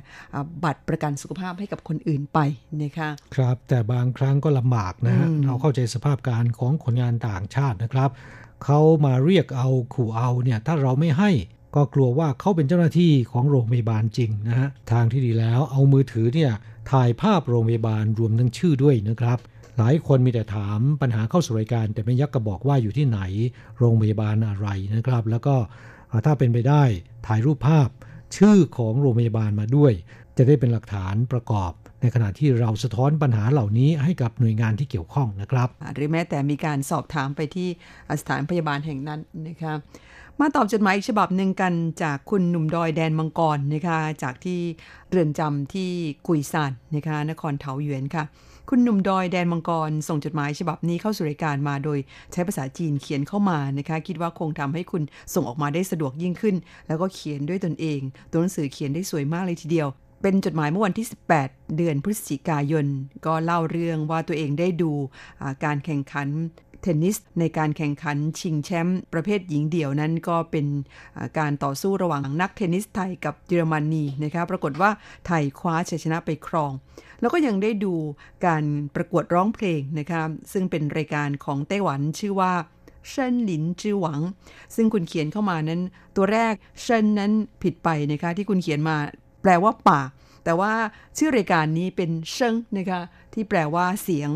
[0.63, 2.39] บัตรประกันสุขภาพให้กับคนอื่นไป
[2.83, 8.11] นะคะครับแต่บางครั้งก็ลำบากนะฮะเราเข้าใจสภาพการของคนงานต่างชาตินะครับ
[8.63, 11.31] เขามาเรียกเอาขู่เอาเนี่ยถ้าเราไม่ให้
[11.75, 16.51] ก็กลัวว่าเขาเป็นเจ้าหน้าที่ของโรงพยาบาลจริงนะฮะทางที่ดีแล้วเอามือถือเนี่ย
[16.91, 19.39] ถ่ายภาพโรงพยาบาลรวมทั้งชื่อด้วยนะครับ
[19.77, 23.19] หลายคนมีแต่ถามปัญหาเข้าสู่รายการ แต่ไม่ยักกระบอกว่าอยู่ที่ไหน
[23.79, 25.55] โรงพยาบาลอะไรนะครับ แล้วก็
[26.25, 26.83] ถ้าเป็นไปได้
[27.27, 27.89] ถ่ายรูปภาพ
[28.37, 29.93] ชื่อของโรงพยาบาลมาด้วย
[30.37, 37.69] จะได้เป็นหลักฐานประกอบ ในขณะที่เราสะท้อนปัญหาเหล่านี้ให้กับหน่วยงานที่เกี่ยวข้องนะครับ หรือแม้แต่มีการสอบถามไปที่
[38.21, 39.77] สถานพยาบาลแห่งนั้นนะครับ
[40.39, 44.59] มาตอบจดหมายอีกฉบับหนึ่งกันจากคุณหนุ่มดอยแดนมังกรนะคะจากที่
[45.09, 45.89] เรือนจำที่
[46.27, 48.23] กุยซานนะคะนครเทาหยวนค่ะ
[48.69, 51.99] คุณหนุ่มดอยแดนมังกร ส่งจดหมายฉบับนี้เข้าสู่รายการมาโดย
[52.31, 56.55] ใช้ภาษาจีนเขียนเข้ามานะคะคิดว่าคงทำให้คุณส่งออกมาได้สะดวกยิ่งขึ้น
[56.87, 57.99] แล้วก็เขียนด้วยตนเอง
[58.31, 59.87] ตัวหนังสือเขียนได้สวยมากเลยทีเดียว
[60.21, 61.07] เป็นจดหมายเมื่อวันที่
[61.39, 62.85] 18 เดือนพฤศจิกายน
[63.25, 64.91] ก็เล่าเรื่องว่าตัวเองได้ดู
[65.65, 66.27] การแข่งขัน
[66.81, 70.67] เทนนิสในการแข่งขันชิงแชมป์ประเภทหญิงเดี่ยวนั้นก็เป็น
[71.39, 74.89] การต่อสู้ระหว่างนักเทนนิสไทยกับเยอรมนีนะคะปรากฏว่า
[75.27, 76.71] ไทยคว้าชัยชนะไปครอง
[77.21, 77.93] แล้วก็ยังได้ดู
[78.45, 78.63] การ
[78.95, 82.53] ประกวดร้องเพลงนะคะซึ่งเป็นรายการของไต้หวันชื่อว่า
[83.09, 84.19] เชินหลินจือหวัง
[84.75, 85.81] ซึ่งคุณเขียนเข้ามานั้น
[86.15, 87.31] ตัวแรกเชินนั้น
[87.63, 88.97] ผิดไปนะคะที่คุณเขียนมา
[89.47, 90.01] แปลว่าป่า
[90.43, 90.71] แต่ว่า
[91.17, 93.01] ชื่อรายการนี้เป็นเชิงนะคะ
[93.33, 94.29] ที่แปลว่าเสียง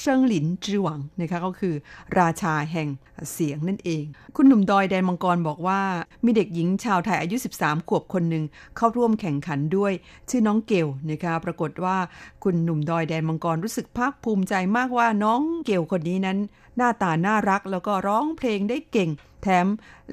[0.00, 1.74] เซิงหลินจือหวังนะคะก็คือ
[2.18, 2.88] ราชาแห่ง
[3.32, 4.04] เสียงนั่นเอง
[4.36, 5.80] คุณหนุ่มดอยแดนมังกรบอกว่า
[6.24, 8.44] มีเด็กหญิงชาวไทยอายุ 13 ขวบคนหนึ่ง
[8.76, 9.92] เข้าร่วมแข่งขันด้วย
[10.28, 11.96] ชื่อน้องเกลนะคะปรากฏว่า
[12.44, 16.38] คุณหนุ่มดอยแดนมังกรรู้สึกภาคภูมิใจมากว่าน้องเกลคนนี้นั้น
[16.76, 19.10] หน้าตาน่ารักแล้วก็ร้องเพลงได้เก่ง
[19.42, 19.66] แถม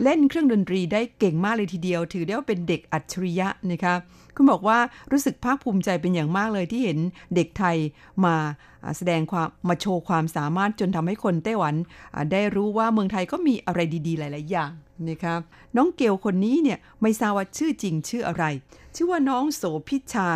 [0.03, 3.95] เล่นเครื่องดนตรีได้เก่งมากเลยทีเดียว ถือได้ว่าเป็นเด็กอัจฉริยะนะคะ
[4.35, 4.79] คุณบอกว่า
[5.11, 6.97] รู้สึกภาคภูมิใจเป็นอย่างมากเลยที่เห็น
[7.35, 7.77] เด็กไทย
[8.25, 8.35] มา
[8.97, 11.75] แสดงความมาโชว์ความสามารถจนทำให้คนไต้หวัน
[12.31, 14.71] ได้รู้ว่าเมืองไทยก็มีอะไรดีๆ หลาย ๆ อย่าง
[15.09, 15.39] นะครับ
[15.75, 18.43] น้องเกลคนนี้เนี่ยไม่ทราบว่าชื่อจริงชื่ออะไร
[18.95, 20.29] ชื่อว่าน้องโสพิชา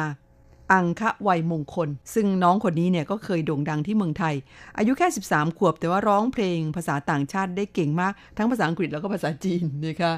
[0.74, 4.36] อังคะวัยมงคล ซึ่งน้องคนนี้เนี่ยก็เคยโด่งดังที่เมืองไทย
[4.78, 10.14] อายุแค่ 13 ขวบ แต่ว่าร้องเพลงภาษาต่างชาติได้เก่งมาก ทั้งภาษาอังกฤษแล้วก็ภาษาจีนนะคะ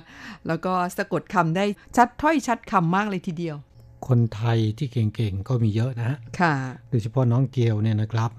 [0.48, 1.66] แล้วก็สะกดคำได้
[1.96, 3.56] ชัดถ้อยชัดคำมากเลยทีเดียว
[4.08, 6.54] คนไทยที่เก่งๆ ก็มีเยอะนะฮะค่ะ
[6.90, 8.32] โดยเฉพาะน้องเกลเนี่ยนะครับ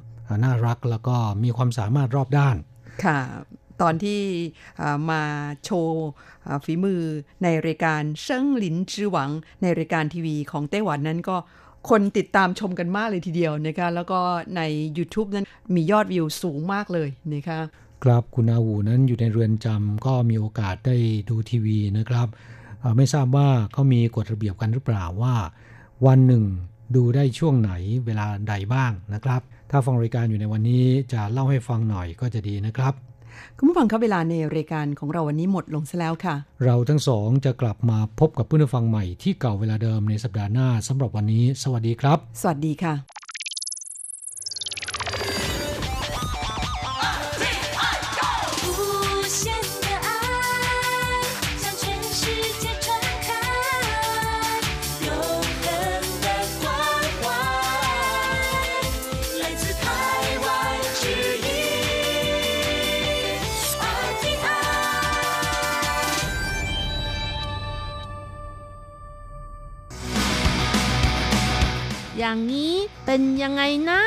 [0.45, 2.57] น่ารักแล้วก็มีความสามารถรอบด้าน
[3.05, 3.19] ค่ะ
[3.83, 4.21] ตอนที่
[5.11, 5.23] มา
[5.65, 6.09] โชว์
[6.65, 7.03] ฝีมือ
[7.43, 9.31] ในรายการเซิงหลินจือหวัง
[9.63, 11.37] ในรายการทีวีของไต้หวันนั้นก็
[11.91, 14.21] คนติดตามชมกันมากเลยทีเดียวนะคะแล้วก็
[14.57, 14.63] ใน
[14.99, 17.59] YouTube นั้นมียอดวิวสูงมากเลยนะคะ
[18.05, 20.97] ครับคุณอาหูนั้นอยู่ในเรือนจำก็มีโอกาสได้
[21.29, 22.29] ดูทีวีนะครับ
[22.97, 25.35] ไม่ทราบว่าเขามีกฎระเบียบกันหรือเปล่าว่า
[26.07, 26.45] วันหนึ่ง
[26.97, 27.73] ดูได้ช่วงไหน
[28.07, 29.41] เวลาใดบ้างนะครับ
[29.71, 32.95] ถ้าฟังรายการอยู่ในวันนี้จะเล่าให้ฟังหน่อยก็จะดีนะครับ
[33.57, 43.22] คุณผู้ฟังครับเวลาในรายการของเราวันนี้หมดลงซะแล้วค่ะ เราทั้งสองจะกลับมาพบกับผู้ฟังใหม่ที่เก่าเวลาเดิมในสัปดาห์หน้าสำหรับวันนี้ สวัสดีครับ สวัสดีค่ะ
[72.33, 74.03] อย่างนี้เป็นยังไงนะ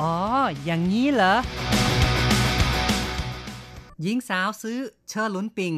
[0.00, 0.16] อ๋อ
[0.64, 1.34] อย่างนี้เหรอ
[4.02, 5.74] หญิงสาวซื้อเชอร์ลุนปิง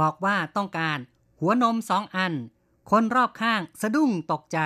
[0.00, 0.98] บอกว่าต้องการ
[1.40, 2.32] หัวนมสองอัน
[2.90, 4.58] คนรอบข้างสะดุ้งตกใจ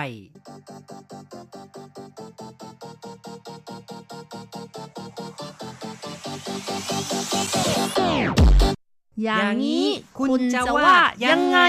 [9.23, 10.93] อย่างนี้คุณจะว่า
[11.25, 11.59] ยังไง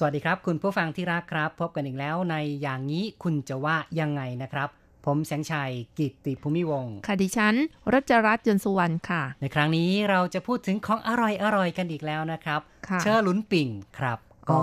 [0.00, 4.68] สวัสดีครับ คุณผู้ฟังที่รักครับ พบกันอีกแล้วในอย่างนี้คุณจะว่ายังไงนะครับ
[5.06, 7.54] ผมแสงชัยกิตติภูมิวงค่ะดิฉัน
[7.92, 12.60] รัชรัตน์ยนสุวรรณค่ะ ในครั้งนี้เราจะพูดถึงของอร่อยอร่อยกันอีกแล้วนะครับ
[13.00, 14.18] เชอร์ลุนปิ่งครับ
[14.50, 14.62] ก็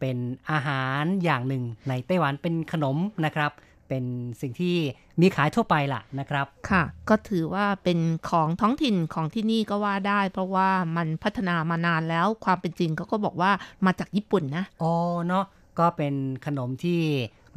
[0.00, 0.18] เป็น
[0.50, 3.50] อาหารอย่างหนึ่งในไต้หวันเป็นขนมนะครับ
[3.88, 4.04] เป็น
[4.40, 4.76] สิ่งที่
[5.20, 7.98] มีขายทั่วไปล่ะนะครับค่ะ ก็ถือว่าเป็น
[8.30, 13.50] ของท้องถิ่นของที่นี่ก็ว่าได้ เพราะว่ามันพัฒนามานานแล้วความเป็นจริงเขาก็บอกว่า
[13.86, 14.92] มาจากญี่ปุ่นนะอ๋อ
[15.26, 15.44] เนาะ
[15.78, 16.14] ก็เป็น
[16.46, 17.00] ขนมที่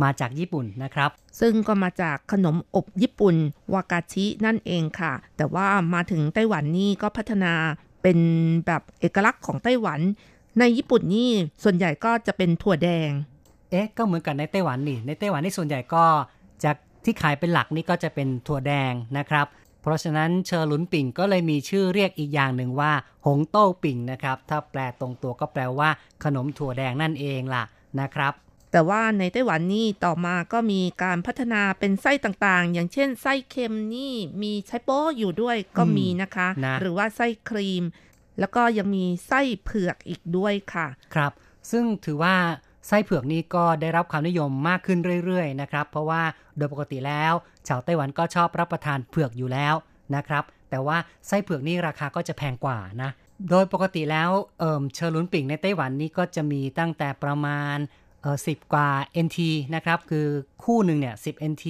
[0.04, 1.10] มาจากญี่ปุ่นนะครับ
[1.40, 3.36] ซึ่งก็มาจากขนมอบญี่ปุ่น
[3.74, 7.54] วากาชินั่นเองค่ะ แต่ว่ามาถึงไต้หวันนี่ก็พัฒนา
[8.04, 8.20] เป็น
[8.66, 10.00] แบบเอกลักษณ์ของไต้หวัน
[10.60, 11.32] ในญี่ปุ่นนี่
[11.64, 13.10] ส่วนใหญ่ก็จะเป็นถั่วแดง
[13.72, 16.06] เอ๊ะก็เหมือนกันในไต้หวันนี่ในไต้หวันนี่ส่วนใหญ่ก็
[16.64, 16.72] จะ
[17.06, 19.48] ที่ขายเป็นหลักนี่ก็จะเป็นถั่วแดงนะครับ
[19.82, 22.92] เพราะฉะนั้นเชอร์ลุนปิ่งก็เลยมีชื่อเรียกอีกอย่างหนึ่งว่า
[23.26, 25.90] หงโต้ปิ่งนะครับ ถ้าแปลตรงตัวก็แปลว่า
[26.24, 27.64] ขนมถั่วแดงนั่นเองล่ะ
[28.02, 28.34] นะครับ
[28.72, 37.84] แต่ว่าในไต้หวันนี่ต่อมาก็มีการพัฒนาเป็นไส้ต่างๆ อย่างเช่น ไส้เค็มนี่มีไชโป๊อยู่ด้วยก็มีนะคะนะหรือว่าไส้ครีม
[38.40, 41.32] แล้วก็ยังมีไส้เผือกอีกด้วยค่ะ ครับ
[41.72, 42.36] ซึ่งถือว่า
[42.88, 46.22] ไส้เผือกนี้ก็ได้รับความนิยมมากขึ้นเรื่อยๆนะครับ เพราะว่า
[46.58, 47.34] โดยปกติแล้ว
[47.68, 49.76] ชาวไต้หวันก็ชอบรับประทานเผือกอยู่แล้ว
[50.16, 50.98] นะครับ แต่ว่า
[51.28, 53.10] ไส้เผือกนี่ราคาก็จะแพงกว่านะ
[53.50, 57.78] โดยปกติแล้วเอิมเชอร์ลุนปิ่งในไต้หวันนี่ก็จะมีตั้งแต่ประมาณ
[58.22, 58.90] เออสิกว่า
[59.26, 59.40] NT
[59.76, 60.28] นะครับ คือ
[60.64, 61.66] คู่หนึ่งเนี่ย10 NT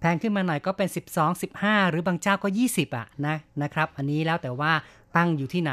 [0.00, 4.72] แพงขึ้นมาหน่อยก็เป็น 12 15 หรือบางเจ้าก็ 20 อะนะนะครับ อันนี้แล้วแต่ว่า
[5.16, 5.72] ตั้งอยู่ที่ไหน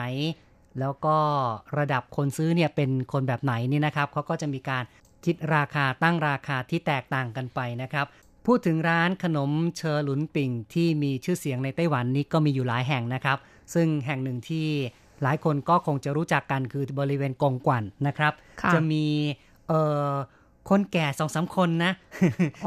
[0.80, 1.18] แล้วก็
[1.78, 4.84] ระดับคนซื้อเนี่ยเป็นคนแบบไหนนี่นะครับเขาก็จะมีการ
[5.26, 8.06] คิดราคาตั้งราคาที่แตกต่างกันไปนะครับ
[8.46, 13.38] พูดถึงร้านขนมเชอหลุนปิ่งที่มีชื่อเสียงในไต้หวันนี่ก็มีอยู่หลายแห่งนะครับ
[13.74, 14.68] ซึ่งแห่งหนึ่งที่
[15.24, 18.34] หลายคนก็คงจะรู้จักกันคือบริเวณกงกวันนะครับ
[18.74, 19.06] จะมี
[19.68, 20.12] เอ่อ
[20.70, 21.92] คนแก่สองสาคนนะ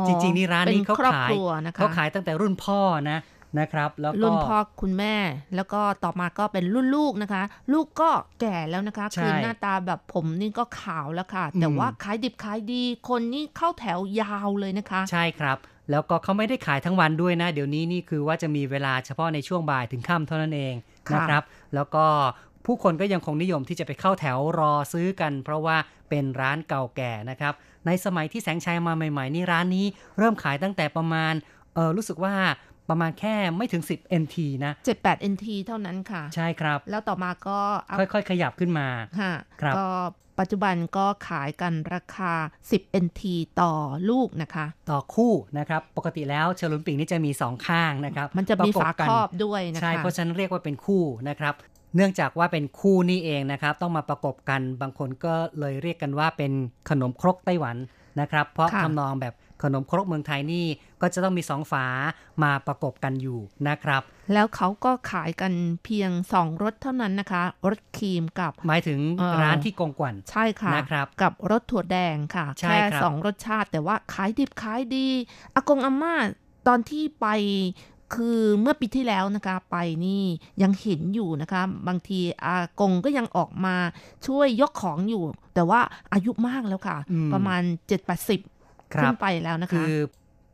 [0.06, 1.30] จริง ๆ นี่ร้านนี้เขาขาย
[1.76, 3.18] เขาขายตั้งแต่รุ่นพ่อนะ
[3.58, 5.16] นะครับ แล้วรุ่นพ่อคุณแม่
[5.56, 15.58] แล้วก็ต่อมาก็เป็นรุ่นลูกนะคะ ลูกก็แก่แล้วนะคะคือหน้าตาแบบผมนี่ก็ขาวแล้วค่ะ แต่ว่าขายดิบขายดี คนนี่เข้าแถวยาวเลยนะคะ ใช่ครับ
[15.90, 20.74] แล้วก็เขาไม่ได้ขายทั้งวันด้วยนะ เดี๋ยวนี้นี่คือว่าจะมีเวลาเฉพาะในช่วงบ่ายถึงค่ำเท่านั้นเอง
[21.14, 21.42] นะครับ
[21.74, 22.04] แล้วก็
[22.66, 25.76] ผู้คนก็ยังคงนิยมที่จะไปเข้าแถวรอซื้อกัน เพราะว่า
[26.08, 27.52] เป็นร้านเก่าแก่นะครับ
[27.86, 29.86] ในสมัยที่แสงชัยมาใหม่ ๆ นี่ร้านนี้
[30.18, 31.34] เริ่มขายตั้งแต่ประมาณ
[31.74, 32.34] เออรู้สึกว่า
[32.88, 37.58] ประมาณแค่ไม่ถึง 10 NT นะ 78 NT เท่านั้นค่ะ ใช่ครับ แล้วต่อมาก็
[37.98, 38.88] ค่อยๆ ขยับขึ้นมา
[39.20, 39.88] ค่ะครับก็
[40.40, 42.32] ปัจจุบันก็ขายกันราคา
[42.68, 43.22] 10 NT
[43.60, 43.72] ต่อ
[44.10, 51.54] ลูกนะคะ ต่อคู่นะครับ ปกติแล้วเชลุนปิงนี่จะมี 2 ข้างนะครับ มันจะมีฝาครอบด้วยนะคะ ใช่ เพราะฉะนั้นเรียกว่าเป็นคู่นะครับ
[51.96, 56.52] เนื่องจากว่าเป็นคู่นี่เองนะครับ ต้องมาประกบกันบางคนก็เลยเรียกกันว่าเป็น
[56.90, 57.76] ขนมครกไต้หวัน
[58.20, 60.66] นะครับ เพราะทำนองแบบ ขนมครกเมืองไทยนี่
[61.00, 61.84] ก็จะต้องมีสองฝา
[62.42, 63.38] มาประกบกันอยู่
[63.68, 65.52] นะครับ แล้วเขาก็ขายกัน
[65.84, 69.00] เพียงสองรสเท่านั้นนะคะ รสครีมกับ หมายถึง
[69.42, 75.08] ร้านที่กงกวันใช่ค่ะนะครับ กับรสถั่วแดงค่ะแค่สองรสชาติ แต่ว่าขายดิบขายดี
[75.54, 76.14] อากงอาม่า
[76.68, 77.26] ตอนที่ไป
[78.14, 80.22] คือเมื่อปีที่แล้วนะคะไปนี่
[80.62, 83.76] ยังเห็นอยู่นะคะ บางทีอากงก็ยังออกมา
[84.26, 85.24] ช่วยยกของอยู่
[85.54, 85.80] แต่ว่า
[86.12, 86.98] อายุมากแล้วค่ะ
[87.32, 88.53] ประมาณ 7 8 0
[89.02, 89.94] ขึ้นไปแล้วนะคะคือ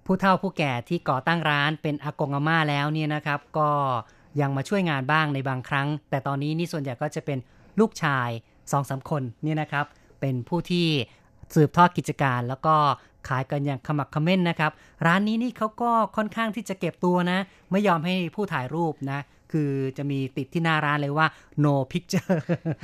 [0.07, 3.71] ผู้เฒ่าผู้แก่ที่ก่อตั้งร้านเป็นอากงอาม่าแล้วเนี่ยนะครับ ก็
[4.41, 7.39] ยังมาช่วยงานบ้างในบางครั้ง แต่ตอนนี้นี่ส่วนใหญ่ก็จะเป็น
[7.81, 8.29] ลูกชาย
[8.73, 9.85] สองสาคนเนี่ยนะครับ
[10.21, 10.87] เป็นผู้ที่
[11.55, 12.75] สืบทอดกิจการ แล้วก็
[13.29, 14.73] ขายกันอย่างขมักขม้นนะครับ
[15.07, 17.39] ร้านนี้นี่เขาก็ค่อนข้างที่จะเก็บตัวนะ
[17.71, 19.21] ไม่ยอมให้ผู้ถ่ายรูปนะ
[19.53, 21.27] คือจะมีติดที่หน้าร้านเลยว่า
[21.65, 22.35] no picture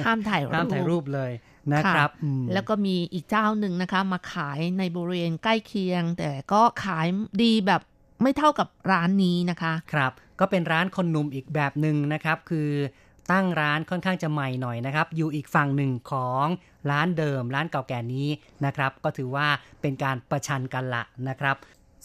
[0.07, 1.33] ห้ามถ่ายรูปห้ามถ่ายรูปเลย
[1.75, 2.11] นะครับ
[2.53, 7.07] แล้วก็มีอีกเจ้าหนึ่งนะคะ มาขายในบริเวณใกล้เคียง แต่ก็ขาย
[7.43, 7.83] ดีแบบ
[8.23, 12.71] ไม่เท่ากับร้านนี้นะคะ ครับ ก็เป็นร้านคนหนุ่มอีกแบบหนึ่งนะครับ คือ
[13.33, 16.47] ตั้งร้านค่อนข้างจะใหม่หน่อยนะครับ อยู่อีกฝั่งหนึ่งของ
[16.91, 18.29] ร้านเดิม ร้านเก่าแก่นี้
[18.65, 19.47] นะครับ ก็ถือว่า
[19.81, 21.57] เป็นการประชันกันละนะครับ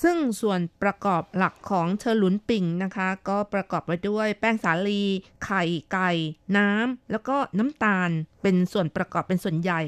[0.04, 5.04] ซึ่งส่วนประกอบหลักของเชอหลุนปิ่งนะคะ ก็ประกอบไปด้วยแป้งสาลี
[5.46, 6.12] ไข่ไก่
[6.58, 8.10] น้ำแล้วก็น้ำตาล
[8.42, 9.82] เป็นส่วนประกอบเป็นส่วนใหญ่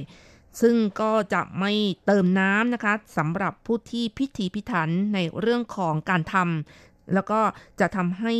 [0.61, 1.71] ซึ่งก็จะไม่
[2.05, 7.39] เติมน้ำนะคะสำหรับผู้ที่พิถีพิถันในเรื่องของการทำแล้วก็
[7.79, 8.33] จะทำให้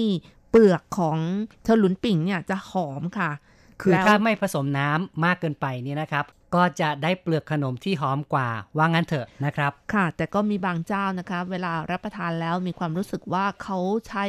[0.49, 1.17] เปลือกของ
[1.63, 3.31] เชอหลุนปิ่งเนี่ยจะหอมค่ะ
[3.81, 6.25] คือถ้าไม่ผสมน้ำมากเกินไปเนี่ยนะครับ
[6.55, 13.77] ก็จะได้เปลือกขนมที่หอมกว่าว่างั้นเถอะนะครับ ค่ะ แต่ก็มีบางเจ้านะคะ เวลารับประทานแล้วมีความรู้สึกว่าเขา
[14.07, 14.25] ใช้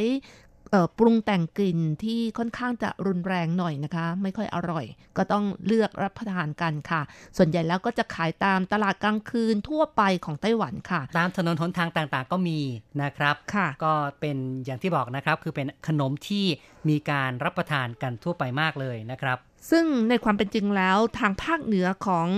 [0.98, 4.84] ปรุงแต่งกลิ่นที่ค่อนข้างจะรุนแรงหน่อยนะคะ ไม่ค่อยอร่อย
[5.16, 7.02] ก็ต้องเลือกรับประทานกันค่ะ
[7.36, 12.60] ส่วนใหญ่แล้วก็จะขายตามตลาดกลางคืนทั่วไปของไต้หวันค่ะ ตามถนนหนทางต่างๆ ก็มี
[13.02, 16.44] นะครับค่ะ ก็เป็นอย่างที่บอกนะครับ คือเป็นขนมที่
[16.88, 19.38] มีการรับประทานกันทั่วไปมากเลยนะครับ
[19.70, 22.28] ซึ่งในความเป็นจริงแล้วทางภาคเหนือของ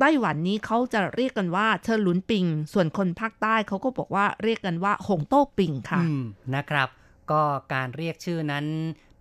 [0.00, 6.22] ไต้หวันนี้เขาจะเรียกกันว่าเชอหลุนปิง ส่วนคนภาคใต้เขาก็บอกว่าเรียกกันว่าหงโต้ปิงค่ะอืม
[6.54, 6.88] นะครับ
[7.30, 7.42] ก็
[7.74, 8.64] การเรียกชื่อนั้น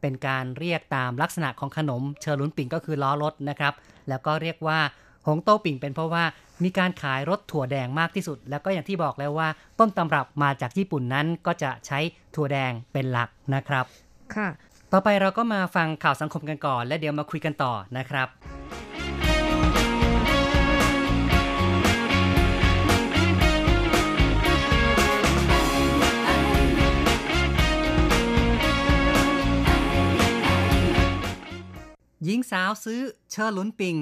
[0.02, 3.74] เป็นการเรียกตามลักษณะของขนมเชอร์ลุนปิ่งก็คือล้อรถนะครับ
[4.10, 4.80] แล้วก็เรียกว่า
[5.28, 6.24] หงโต้ปิ่งเป็นเพราะว่า
[6.64, 9.48] มีการขายรถถั่วแดงมากที่สุด แล้วก็อย่างที่บอกแล้วว่า
[9.80, 12.00] ต้นตำรับมาจากญี่ปุ่นนั้นก็จะใช้
[12.36, 13.86] ถั่วแดงเป็นหลักนะครับ
[14.36, 14.48] ค่ะ
[14.94, 18.28] ต่อไปเราก็มาฟังข่าวสังคมกันก่อน และเดี๋ยวมาคุยกันต่อนะครับ
[32.24, 33.98] หญิงสาวซื้อเชอร์ลุนปิง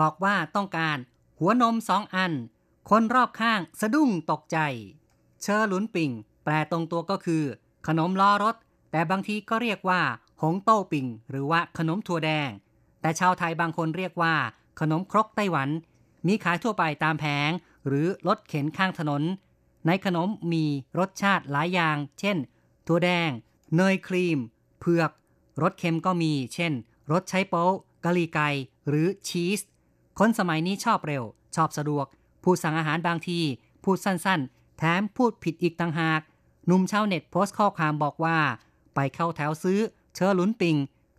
[0.00, 0.98] บอกว่าต้องการ
[1.40, 2.32] หัวนมสองอัน
[2.90, 4.58] คนรอบข้างสะดุ้งตกใจ
[5.42, 6.10] เชอร์ลุนปิง
[6.44, 7.42] แปลตรงตัวก็คือ
[7.86, 8.56] ขนมล้อรถ
[8.90, 10.00] แต่บางทีก็เรียกว่า
[10.42, 12.50] หงโต้ปิ่ง หรือว่าขนมถั่วแดง
[13.00, 14.34] แต่ชาวไทยบางคนเรียกว่า
[14.80, 15.68] ขนมครกไต้หวัน
[16.26, 17.50] มีขายทั่วไปตามแผง
[17.86, 19.22] หรือรถเข็นข้างถนน
[19.86, 20.64] ในขนมมี
[20.98, 22.36] รสชาติหลายอย่าง เช่น
[22.86, 23.30] ถั่วแดง
[23.76, 24.38] เนยครีม
[24.80, 25.10] เผือก
[25.62, 26.72] รสเค็มก็มี เช่น
[27.12, 27.74] รสใช้โป๊ะ
[28.04, 28.48] กะหรี่ไก่
[28.88, 29.60] หรือชีส
[30.18, 31.24] คนสมัยนี้ชอบเร็ว
[31.56, 32.06] ชอบสะดวก
[32.42, 33.40] พูดสั่งอาหารบางที
[33.84, 36.20] พูดสั้นๆ แถมพูดผิดอีกต่างหาก
[36.66, 38.38] หนุ่มชาวเน็ตโพสต์ข้อความบอกว่า
[38.94, 39.80] ไปเข้าแถวซื้อ
[40.14, 40.76] 车轮饼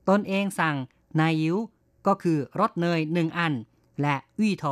[0.09, 0.75] ตนเองสั่ง
[1.19, 1.57] 奶油
[2.07, 3.53] ก็คือรสเนยหนึ่งอัน
[4.01, 4.65] และ 芋头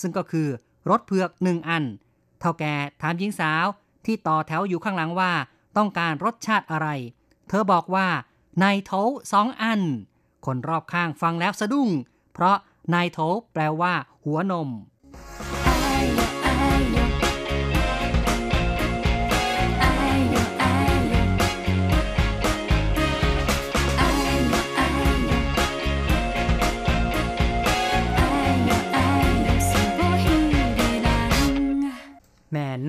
[0.00, 0.48] ซึ่งก็คือ
[0.90, 1.84] รสเผือกหนึ่งอัน
[2.40, 3.66] เถ้าแก่ถามหญิงสาว
[4.04, 5.32] ที่ต่อแถวอยู่ข้างหลังว่า
[5.76, 6.88] ต้องการรสชาติอะไร
[7.48, 8.08] เธอบอกว่า
[8.62, 8.92] 奶头
[9.32, 9.80] สองอัน
[10.46, 11.90] คนรอบข้างฟังแล้วสะดุ้ง
[12.32, 12.56] เพราะ
[12.94, 13.18] นายโถ
[13.52, 13.94] แปลว่า
[14.24, 14.68] หัวนม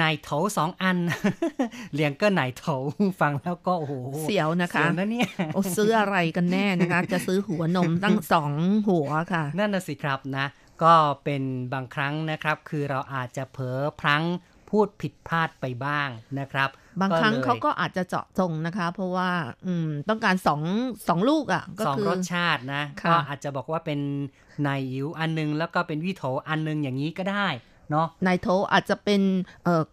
[0.01, 0.97] นายโถสองอัน
[1.93, 2.65] เลี้ยงก็นายโถ
[3.21, 8.53] ฟังแล้วก็โอ้โหเสียวนะคะเสียวนะเนี่ยโอ้ซื้ออะไรกันแน่นะคะ จะซื้อหัวนมตั้งสอง
[8.87, 10.45] หัวค่ะ นั่นน่ะสิครับนะ
[10.83, 14.23] ก็เป็นบางครั้งนะครับ คือเราอาจจะเผลอพลั้ง
[14.69, 16.09] พูดผิดพลาดไปบ้าง
[16.39, 16.69] นะครับ
[17.01, 19.31] บางครั้งเขาก็อาจจะเจาะจงนะคะ เพราะว่า
[19.65, 20.61] อืมต้องการสอง
[21.07, 23.99] สองลูกอะก็คือสองรสชาตินะก็อาจจะบอกว่าเป็น
[24.67, 27.47] นายอิ๋วอันนึง แล้วก็เป็นวิโถอันนึงอย่างนี้ก็ได้
[27.91, 29.21] เนาะนายโทอาจจะเป็น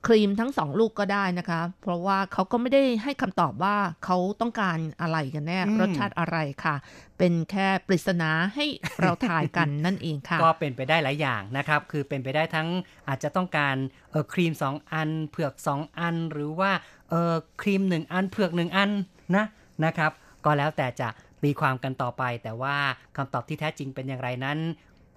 [0.07, 6.77] ครีมทั้งสองลูกก็ได้นะคะ เพราะว่าเขาก็ไม่ได้ให้คำตอบว่าเขาต้องการอะไรกันแน่ รสชาติอะไรค่ะ
[7.19, 8.67] เป็นแค่ปริศนาให้
[9.01, 12.69] เราทายกันนั่นเองค่ะ ก็เป็นไปได้หลายอย่างนะครับ คือเป็นไปได้ทั้ง
[13.09, 13.77] อาจจะต้องการ
[14.11, 16.71] เออครีมสองอัน เผือกสองอัน หรือว่า
[17.11, 18.91] เออครีมหนึ่งอัน เผือกหนึ่งอัน
[19.37, 19.47] นะ
[19.85, 20.13] นะครับ
[20.45, 21.09] ก็แล้วแต่จะ
[21.43, 22.77] ตีความกันต่อไป แต่ว่า
[23.17, 24.59] คำตอบที่แท้จริงเป็นอย่างไรนั้น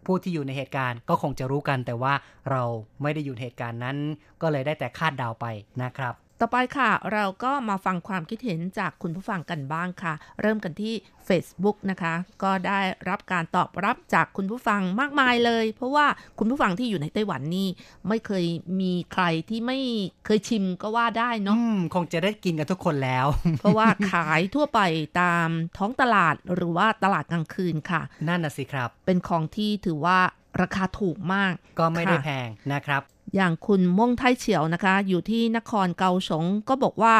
[0.05, 2.13] ผู้ที่อยู่ในเหตุการณ์ก็คงจะรู้กัน แต่ว่า
[2.51, 2.63] เรา
[3.01, 3.97] ไม่ได้อยู่เหตุการณ์นั้น
[4.41, 5.45] ก็เลยได้แต่คาดเดาไป
[5.83, 10.93] นะครับ ต่อไปค่ะ เราก็มาฟังความคิดเห็นจากคุณผู้ฟังกันบ้างค่ะ เริ่มกันที่
[11.27, 12.13] Facebook นะคะ
[12.43, 12.79] ก็ได้
[13.09, 16.05] รับการตอบรับจากคุณผู้ฟังมากมายเลย เพราะว่า
[16.39, 17.67] คุณผู้ฟังที่อยู่ในไต้หวันนี่
[18.07, 18.45] ไม่เคย
[18.81, 19.79] มีใครที่ไม่
[20.25, 23.25] เคยชิมก็ว่าได้เนาะอืมคงจะได้กินกันทุกคนแล้ว
[23.59, 24.79] เพราะว่าขายทั่วไป
[25.21, 30.19] ตามท้องตลาดหรือว่าตลาดกลางคืนค่ะ นั่นน่ะสิครับ เป็นของที่ถือว่า
[30.61, 33.01] ราคาถูกมาก ก็ไม่ได้ค่ะแพงนะครับ
[33.35, 37.15] อย่างคุณม่งไทเฉียวนะคะ อยู่ที่นครเกาสงก็บอกว่า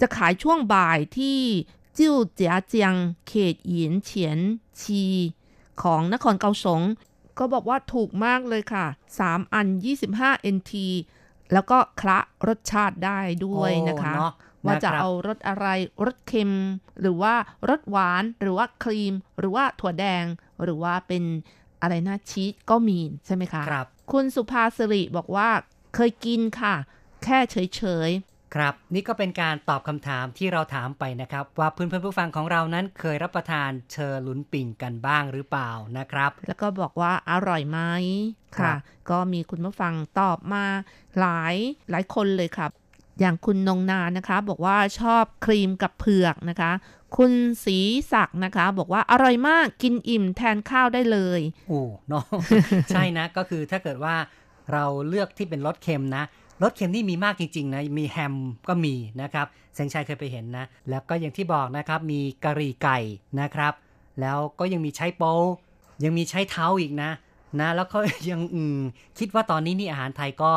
[0.00, 1.38] จะขายช่วงบ่ายที่
[1.98, 2.94] จิ้วเจียเจียง
[3.28, 4.38] เขตหยินเฉียน
[4.80, 5.04] ชี
[5.82, 6.80] ของนครเกาสง
[7.38, 8.86] ก็บอกว่าถูกมากเลยค่ะ
[9.20, 9.66] 3 อัน
[10.10, 10.72] 25 NT
[11.52, 12.18] แล้วก็คละ
[12.48, 14.32] รสชาติได้ด้วยนะคะโอ้เนาะ
[14.66, 15.66] ว่าจะนะครับเอารสอะไร
[16.06, 16.52] รสเค็ม
[17.00, 17.34] หรือว่า
[17.68, 20.24] รสหวานหรือว่าครีม หรือว่าถั่วแดง
[20.62, 21.24] หรือว่าเป็น
[21.82, 25.48] อะไรนะชีสก็มีใช่ไหมคะครับ คุณสุภาสิริบอกว่า
[25.94, 26.74] เคยกินค่ะ
[27.24, 28.10] แค่เฉย
[28.54, 37.78] ครับ นี่ก็เป็นการตอบคำถามที่เราถามไปนะครับ ว่าเพื่อนเพื่อนๆผู้ฟังของเรานั้นเคยรับประทานเชอร์ลุนปิ่งกันบ้างหรือเปล่านะครับๆแล้วก็บอกว่าอร่อยไหม
[38.56, 38.76] ครัค่ะบ
[39.10, 40.64] ก็มีคุณผู้ฟังตอบมา
[41.18, 41.54] หลาย
[41.90, 42.70] หลายคนเลยครับ
[43.20, 46.72] อย่างคุณนงนานะคะ บอกว่าชอบครีมกับเผือกนะคะ
[47.16, 47.32] คุณ
[47.64, 47.78] สี
[48.12, 52.24] ศักดิ์นะคะ บอกว่าอร่อยมากกินอิ่มแทนข้าวได้เลยโอ้เนาะ
[52.90, 54.14] ใช่นะ ก็คือถ้าเกิดว่า
[54.72, 56.24] เราเลือกที่เป็นรสเค็มนะ
[56.62, 58.34] รสเค็มนี่มีมากจริงๆนะ มีแฮม
[58.68, 62.98] ก็มีนะครับแสงชัยเคยไปเห็นนะ แล้วก็อย่างที่บอกนะครับ มีกะหรี่ไก่
[63.40, 63.72] นะครับ
[64.20, 65.36] แล้วก็ยังมีไชโป๊
[66.04, 67.10] ยังมีไชเท้าอีกนะ
[67.60, 67.98] นะ แล้วก็
[68.30, 68.78] ยังอืม
[69.18, 70.52] คิดว่าตอนนี้นี่อาหารไทยก็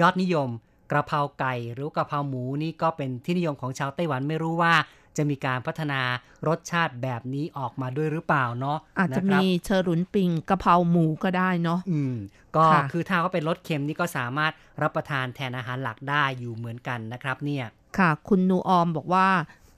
[0.00, 0.48] ยอดนิยม
[0.90, 4.74] กระเพราไก่หรือกระเพราหมูนี่ก็เป็นที่นิยมของชาวไต้หวันไม่รู้ว่า
[5.16, 6.00] จะมีการพัฒนา
[6.48, 12.14] รสชาติแบบนี้ออกมาด้วยหรือเปล่าเนาะอาจจะนครับมีเชอรุนปิงกะเพราหมูก็ได้เนาะอืม
[12.56, 14.52] ก็ค่ะคือถ้าว่าเป็นรสเค็มนี่ก็สามารถ
[14.82, 17.64] รับประทานแทนอาหารหลักได้อยู่เหมือนกันนะครับเนี่ย
[17.98, 19.28] ค่ะ คุณนูออมบอกว่า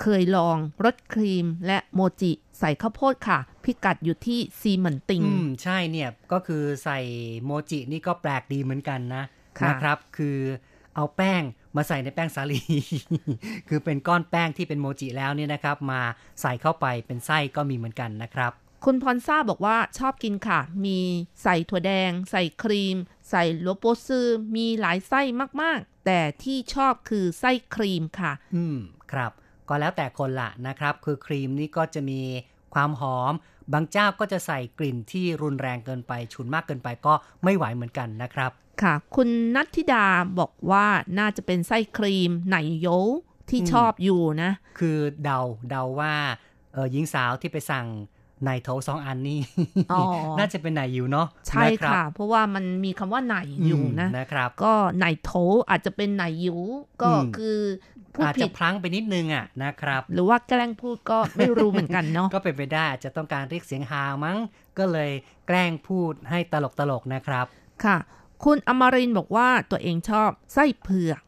[0.03, 6.99] เคยลองรสครีมและโมจิใส่ข้าวโพดค่ะ พิกัดอยู่ที่ซีเหมือนติง อืม ใช่เนี่ย ก็คือใส่
[7.45, 9.25] โมจินี่ก็แปลกดีเหมือนกันนะ
[9.59, 10.39] ค่ะนะครับ คือ
[10.95, 11.43] เอาแป้ง
[11.77, 12.61] มาใส่ในแป้งสาลี
[13.69, 16.01] คือเป็นก้อนแป้งที่เป็นโมจิแล้วเนี่ยนะครับ มา
[16.41, 18.53] ใส่เข้าไปเป็นไส้ก็มีเหมือนกันนะครับ
[18.85, 20.99] คุณพรซ่าบอกว่าชอบกินค่ะ มี
[21.43, 22.97] ใส่ถั่วแดง ใส่ครีม
[23.31, 25.23] ใส่โลโปซือมีหลายไส้
[25.63, 28.79] มากๆ แต่ที่ชอบคือไส้ครีมค่ะ อืม
[29.13, 29.33] ครับ
[29.69, 32.21] ก็แล้วแต่คนละนะครับ คือครีมนี่ก็จะมี
[32.75, 33.33] ความหอม
[33.73, 37.15] บางเจ้าก็จะใส่กลิ่นที่รุนแรงเกินไป ฉุนมากเกินไปก็
[37.45, 38.51] ไม่ไหวเหมือนกันนะครับ
[38.83, 40.07] ค่ะ คุณนัทธิดา
[40.39, 40.87] บอกว่า
[41.19, 42.89] น่าจะเป็นไส้ครีมไหนโย
[43.51, 46.15] ที่อืมชอบอยู่นะ คือเดาเดาว่า
[46.73, 47.87] เออหญิงสาวที่ไปสั่ง
[48.45, 49.41] ไนโถสองอันนี่
[49.93, 50.03] อ๋อ
[50.39, 55.33] น่าจะเป็นไหนอยู่เนาะใช่นรับค่ะ เพราะว่ามันมีคำว่าไหนอยู่นะมนะครับ ก็ไหนโถ
[55.71, 56.57] อาจจะเป็นไหนยู
[57.03, 57.59] ก็อืมคือ
[58.15, 64.39] พูดอาจผิจะดพลั้งไปนิดนึงอะนะครับ หรือว่าแกล้งพูดก็ไม่รู้เหมือนกันเนาะก็เป็นไปได้อาจจะต้องการเรียกเสียงฮามั้ง
[64.79, 65.11] ก็เลย
[65.47, 67.47] แกล้งพูดให้ตลกตลกๆนะครับ
[67.85, 67.97] ค่ะ
[68.45, 71.21] คุณอมรินทร์บอกว่าตัวเองชอบไส้เผือก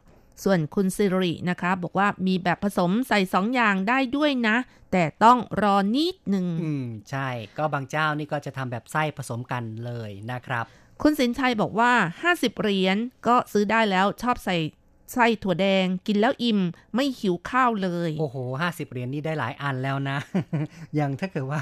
[0.43, 4.55] ส่วนคุณสิรินะคะ บอกว่ามีแบบผสมใส่สองอย่างได้ด้วยนะ
[4.91, 10.65] แต่ต้องรอนิดหนึ่งอืมใช่ ก็บางเจ้านี่ก็จะทำแบบไส้ผสมกันเลยนะครับ
[11.01, 11.91] คุณสินชัยบอกว่า
[12.25, 12.97] 50 เหรียญ
[13.27, 14.57] ก็ซื้อได้แล้วชอบใส่
[15.13, 16.59] ไส้ถั่วแดงกินแล้วอิ่ม
[16.95, 20.17] ไม่หิวข้าวเลย โอ้โหห้าสิบเหรียญนี่ได้หลายอันแล้วนะ
[20.95, 21.61] อย่างถ้าเกิดว่า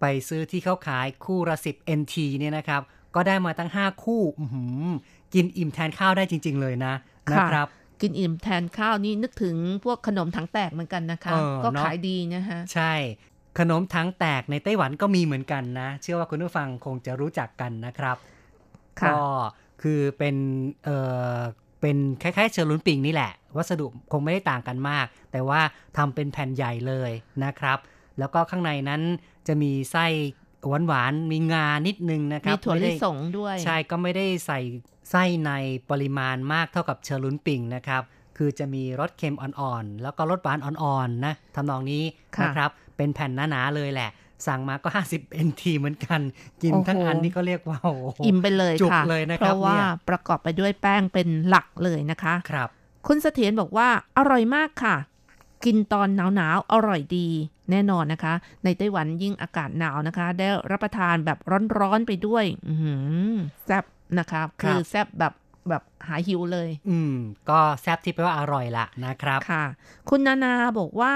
[0.00, 2.82] ไปซื้อที่เขาขายคู่ละสิบ NT เนี่ยนะครับ
[3.14, 4.84] ก็ได้มาตั้ง 5 คู่อื้อหือ
[5.34, 6.94] กินอิ่มแทนข้าวได้จริง ๆ เลยนะ
[7.30, 7.66] ค่ะนะครับ
[8.00, 12.92] กินอิ่มแทนข้าวนี่นึกถึงพวกขนมถังแตกเหมือนกันนะคะเออก็เนอะขายดีนะฮะใช่
[13.58, 18.16] ขนมทั้งแตกในไต้หวันก็มีเหมือนกันนะ เชื่อว่าคุณผู้ฟังคงจะรู้จักกันนะครับ
[19.00, 19.18] ค่ะก็
[19.82, 20.36] คือเป็น
[20.84, 20.88] เอ
[21.36, 21.38] อ
[21.80, 25.60] เป็นคล้ายๆเชอร์ลุนปิงนี่แหละ วัสดุคงไม่ได้ต่างกันมาก แต่ว่า
[25.96, 27.10] ทำเป็นแผ่นใหญ่เลย
[27.44, 27.78] นะครับ
[28.18, 29.02] แล้วก็ข้างในนั้น
[29.46, 30.06] จะมีไส้
[30.88, 34.60] หวานๆมีงานิดนึงนะครัมีบถั่วไม่ลิได้สงด้วย ใช่ก็ไม่ได้ใส่
[35.10, 35.50] ไส้ใน
[35.90, 38.02] ปริมาณมากเท่ากับเชอร์ลุนปิงนะครับ
[38.38, 42.02] คือจะมีรสเค็มอ่อนๆ แล้วก็รสหวานอ่อนๆนะทำนองนี้
[42.36, 44.10] ค่ะนะครับ เป็นแผ่นหนาๆเลยแหละ
[44.46, 44.88] สั่งมาก็
[45.18, 46.20] 50 NT เหมือนกัน
[46.62, 52.68] กินโอ้โหทั้งอันนี่ก็เรียกว่าโอ้โหอิ่มไปเลยจุกค่ะเลยนะคเพรับราะว่าเนี่ยประกอบไปด้วยแป้งเป็นหลักเลยนะคะครับ
[53.06, 53.88] คุณเสถียรบอกว่า
[54.18, 54.96] อร่อยมากค่ะ
[55.64, 57.28] กินตอนหนาวๆอร่อยดี
[57.72, 61.38] แน่นอนนะคะ ในไต้หวันยิ่งอากาศหนาวนะคะ ได้รับประทานแบบ
[61.78, 62.94] ร้อนๆไปด้วยอือหื
[63.32, 63.34] อ
[63.66, 63.84] แซ่บ
[64.18, 65.34] นะคะครับคือแซ่บแบบ
[65.68, 67.14] แบบหายหิวเลย อืม
[67.50, 69.64] ก็แซ่บที่แปลว่าอร่อยละนะครับค่ะ
[70.08, 71.14] คุณนานาบอกว่า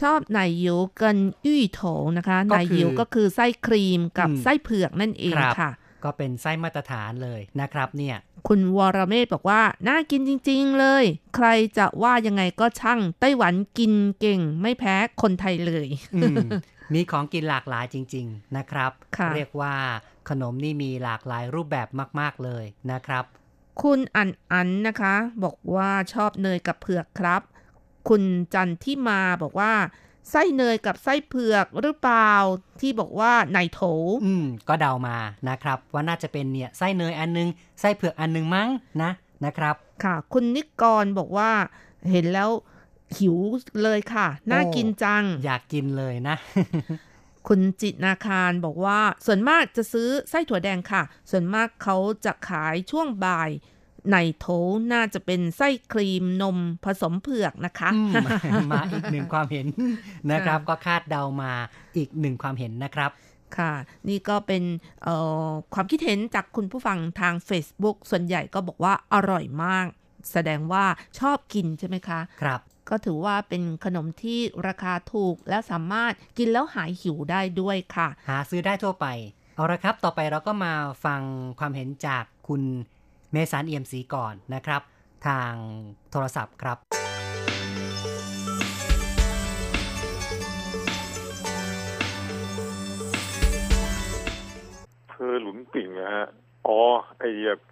[0.00, 1.82] ชอบไหนยิวกันอี้โถ
[2.18, 5.70] นะคะก็ไหนคือยิวก็คือไส้ครีมกับอืมไส้เผือกนั่นเองครับค่ะ
[6.04, 8.16] ก็เป็นไส้มาตรฐานเลยนะครับเนี่ย
[8.48, 11.04] คุณวรเมธบอกว่า น่ากินจริง ๆ เลย
[11.36, 15.88] ใครจะว่ายังไงก็ช่าง ไต้หวันกินเก่งไม่แพ้คนไทยเลย
[16.94, 18.92] มีของกินหลากหลายจริง ๆ นะครับ
[19.36, 19.74] เรียกว่า
[20.28, 21.88] ขนมนี่มีหลากหลายรูปแบบ
[22.20, 23.24] มาก ๆ เลยนะครับ
[23.82, 27.42] คุณอันอันนะคะ บอกว่าชอบเนยกับเผือกครับ
[28.08, 28.22] คุณ
[28.54, 29.72] จันที่มาบอกว่า
[30.30, 32.32] ไส้เนยกับไส้เผือกหรือเปล่า
[32.80, 33.80] ที่บอกว่าในโถ
[34.24, 35.16] อืม ก็เดามา
[35.48, 37.48] นะครับ ว่าน่าจะเป็นเนี่ยไส้เนยอันนึง
[37.80, 38.68] ไส้เผือกอันนึงมั้ง
[39.02, 39.10] นะ
[39.44, 39.74] นะครับ
[40.04, 41.50] ค่ะ คุณนิกรบอกว่า
[42.10, 42.50] เห็นแล้ว
[43.18, 43.36] หิว
[43.82, 46.36] เลยค่ะ น่ากินจัง อยากกินเลยนะ
[47.48, 53.50] คุณจิตนาคารบอกว่า ส่วนมากจะซื้อไส้ถั่วแดงค่ะ ส่วนมากเขาจะขายช่วงบ่าย
[54.12, 54.46] ในโถ
[54.92, 57.90] น่าจะเป็นไส้ครีมนมผสมเผือกนะคะ
[58.72, 59.66] มาอีกหนึ่งความเห็น
[60.32, 61.52] นะครับ ก็คาดเดามา
[61.96, 63.10] อีกหนึ่งความเห็นนะครับ
[63.58, 63.72] ค่ะ
[64.08, 64.62] นี่ก็เป็น
[65.74, 69.86] ความคิดเห็นจากคุณผู้ฟังทาง Facebook ส่วนใหญ่ก็บอกว่าอร่อยมาก
[70.32, 70.84] แสดงว่า
[71.18, 79.06] ชอบกินใช่ไหมคะ ครับ ก็ถือว่าเป็นขนมที่ราคาถูกและสามารถกินแล้วหายหิวได้ด้วยค่ะ หาซื้อได้ทั่วไป
[79.54, 80.72] เอาละครับ ต่อไปเราก็มา
[81.04, 81.20] ฟัง
[81.58, 82.62] ความเห็นจากคุณ
[83.32, 84.82] เมสานเอี่ยมสีก่อนนะครับ
[85.26, 85.52] ทาง
[86.10, 86.78] โทรศัพท์ครับ
[95.10, 96.26] เธอหลุนปิ่งนะฮะ
[96.66, 96.78] อ๋อ
[97.18, 97.24] ไอ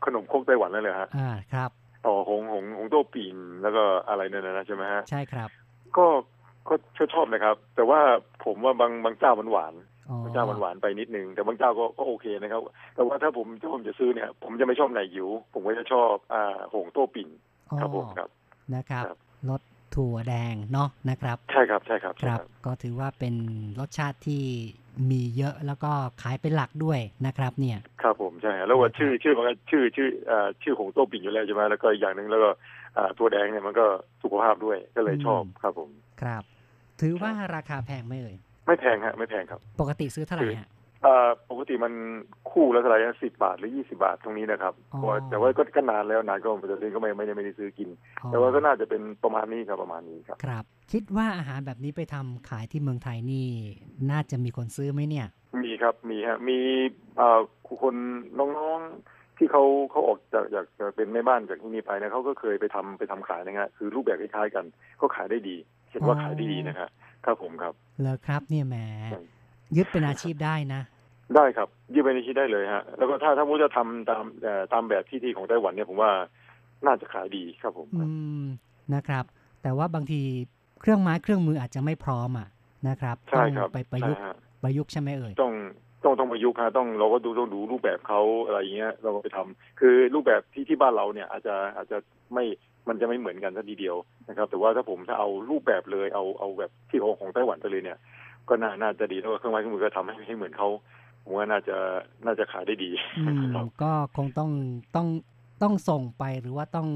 [0.04, 1.70] ขนมโคกไต้หวันนั่นเลยฮะอ่าครับ
[2.06, 5.48] อ๋อหงหงหงโต้ปิ่งแล้วก็อะไรนั่นนะใช่ไหมฮะใช่ครับ
[5.96, 6.06] ก็
[6.68, 6.74] ก็
[7.14, 8.00] ชอบนะครับ แต่ว่า
[8.44, 9.74] ผมว่าบางบางเจ้ามันหวาน
[10.22, 12.60] บางเจ้ามันหวานไปนิดนึง แต่บางเจ้าก็ก็โอเคนะครับ
[12.94, 17.28] แต่ว่าถ้าผมถ้าผมจะซื้อเนี่ย ผมจะไม่ชอบไหนยิว ผมก็จะชอบอ่าหงโต้ปิ่ง
[17.80, 18.28] ครับผมครับ
[18.74, 19.04] นะครับ
[19.50, 19.60] รส
[19.94, 23.34] ถั่วแดงเนาะนะครับ ใช่ครับใช่ครับครับ ก็ถือว่าเป็น
[23.80, 24.42] รสชาติที่
[25.10, 25.92] มีเยอะแล้วก็
[26.22, 32.50] ขายเป็นหลักด้วยนะครับ เนี่ยครับผมใช่แล้วว่าชื่อชื่อมันก็ชื่อชื่ออ่าชื่อของโต้ปิ่งอยู่แล้วใช่ไหมแล้วก็อีกอย่างหนึ่งแล้วก็
[32.96, 33.86] อ่าตัวแดงเนี่ยมันก็
[34.22, 35.90] สุขภาพด้วยก็เลยชอบครับผม
[36.22, 36.42] ครับ
[37.00, 38.36] ถือว่าราคาแพงไหมเอ่ย
[38.66, 40.70] ไม่แพงฮะไม่แพงครับ ปกติซื้อเท่าไหร่ฮะ
[41.50, 41.92] ปกติมัน
[42.50, 44.74] คู่ละเท่าไหร่สิบบาทหรือยี่สิบาทตรงนี้นะครับ
[45.30, 47.88] แต่ว่าก็นานแล้วนานก็ปัจจุบันก็ไม่ไม่ได้ไม่ได้ซื้อกิน
[48.26, 53.46] แต่ว่าก็น่าจะเป็นประมาณนี้ครับประมาณนี้ครับครับ คิดว่าอาหารแบบนี้ไปทำขายที่เมืองไทยนี่
[54.10, 55.26] น่าจะมีคนซื้อไหมเนี่ย
[55.64, 56.58] มีครับมีฮะมี
[57.82, 57.94] คน
[58.38, 64.64] น้องๆที่เขาเขาออกจากจากเป็นแม่บ้านจากที่นี่ไปนะเขาก็เคยไปทำไปทำขายนะฮะคือรูปแบบคล้ายๆกัน
[65.00, 65.56] ก็ขายได้ดี
[65.90, 66.88] เห็นว่าขายได้ดีนะครับ
[67.24, 68.76] ครับผมครับแล้วครับเนี่ยแหม
[69.76, 70.82] ยึดเป็นอาชีพได้นะ
[71.34, 74.24] ได้ครับยึดเป็นอาชีพได้เลยฮะ แล้วก็ถ้าถ้ามุจะทำตาม
[74.72, 76.10] ตามแบบที่ที่ของไต้หวันเนี่ยผมว่า
[76.86, 78.08] น่าจะขายดีครับผมอื
[78.42, 78.44] ม
[78.94, 79.24] นะครับ
[79.62, 80.20] แต่ว่าบางที
[80.80, 82.48] เครื่องไม้เครื่องมืออาจจะไม่พร้อมอะ
[82.88, 84.22] นะครับใช่ครับไปประยุกต์
[84.62, 85.54] ประยุกต์ใช่ไหมเอ่ยต้อง
[86.04, 91.98] ต้องต้องประยุกต์ฮะต้องเราก็ดูต้องดูรูปแบบเขาอะไรอย่างเงี้ยเราก็ไปทำคือรูปแบบที่ที่บ้านเราเนี่ยอาจจะอาจจะ
[92.34, 92.44] ไม่
[92.88, 93.96] มันจะไม่เหมือนกันสัทีเดียว
[94.28, 97.98] นะครับ แต่ว่าถ้าผมถ้าเอารูปแบบเลยเอาเอาแบบที่ของของไต้หวันไปเลยเนี่ย
[98.48, 100.68] ก็น่าน่าจะดีแล้วเครื่องไม้เครื่องมือก็ทำให้ให้เหมือนเขา
[101.24, 101.76] ผมว่าน่าจะ
[102.26, 102.90] น่าจะขายได้ดี
[103.82, 104.50] ก็คงต้อง
[104.96, 105.06] ต้อง
[105.62, 106.88] ต้องส่งไปหรือว่าต้อง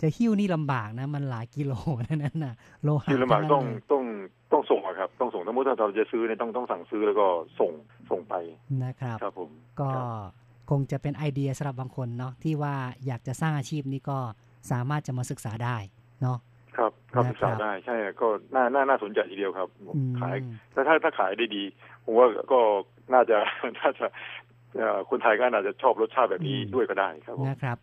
[0.00, 1.72] จะหิ้วนี่ลำบากนะ มันหลายกิโล
[2.08, 4.04] นั่นน่ะโลหะหิ้วลำบากต้องต้อง
[4.52, 7.26] ต้องส่งอะครับ ต้องส่งถ้ามุติถ้าเราจะซื้อเนี่ยต้องต้องสั่งซื้อแล้วก็
[7.60, 7.72] ส่ง
[8.10, 8.34] ส่งไป
[8.84, 9.50] นะครับครับผม
[9.80, 9.88] ก็
[10.70, 12.74] คงจะเป็นไอเดียสำหรับบางคนเนาะที่ว่า
[13.06, 14.18] อยากจะสร้างอาชีพนี้ก็
[14.70, 15.76] สามารถจะมาศึกษาได้
[16.22, 16.38] เนาะ
[16.76, 19.68] ครับครับศึกษาได้ใช่ก็น่าน่าน่าสนใจทีเดียวครับ
[20.20, 20.36] ขาย
[20.74, 21.64] ถ้าถ้าถ้าขายได้ดี
[22.04, 22.58] ผมว่าก็
[23.14, 23.38] น่าจะ
[23.80, 24.06] น่าจะ
[25.10, 27.78] คนไทยก็น่าจะชอบรสชาติแบบนี้ด้วยก็ได้ครับนะครับ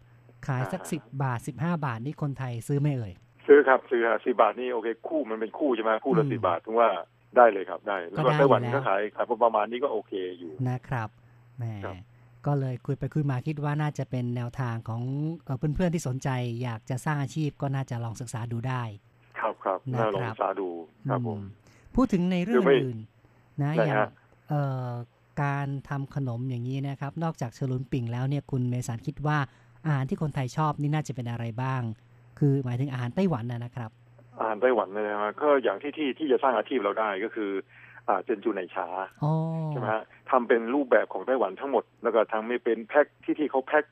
[0.48, 3.14] ขายสักสิบบาทสิบห้าบาทนี่คนไทยซื้อไม่เอ่ย
[3.48, 6.90] ซื้อครับซื้อสิบาทนี่โอเคคู่มันเป็นคู่ใช่ไหมคู่ละสิบาทถึงว่า
[7.38, 11.10] ได้เลยครับได้ แล้วก็ไต้หวันก็ขายขายประมาณนี้ก็โอเคอยู่นะครับ
[11.58, 11.64] แหม
[12.50, 15.02] ก็เลยคุยไปคุยมาคิดว่าน่าจะเป็นแนวทางของ
[15.76, 16.30] เพื่อนๆที่สนใจ
[16.64, 18.84] อยากจะสร้างอาชีพก็น่าจะลองศึกษาดูได้
[19.40, 20.70] ครับครับน่าลองศึกษาดู
[21.10, 21.40] ครับผม
[21.96, 23.00] พูดถึงในเรื่องอื่น
[23.62, 23.98] นะอย่าง
[25.44, 29.38] การทำขนมอย่างนี้นะครับ นอกจากเชลุนปิ่งแล้วเนี่ยคุณเมสานคิดว่า
[29.86, 31.82] อาหารที่คนไทยชอบนี่น่าจะเป็นอะไรบ้าง
[32.40, 33.92] คือหมายถึงอาหารไต้หวันนะครับ
[34.40, 37.52] อาหารไต้หวันนะฮะก็อย่างที่ที่ที่จะสร้างอาชีพเราได้ก็คือ
[38.24, 38.88] เจนจูในชา
[39.72, 43.86] ใช่ไหมฮะทำเป็นรูปแบบของไต้หวันทั้งหมด แล้วก็ทำไม่เป็นแพ็คที่ที่เขาแพ็ค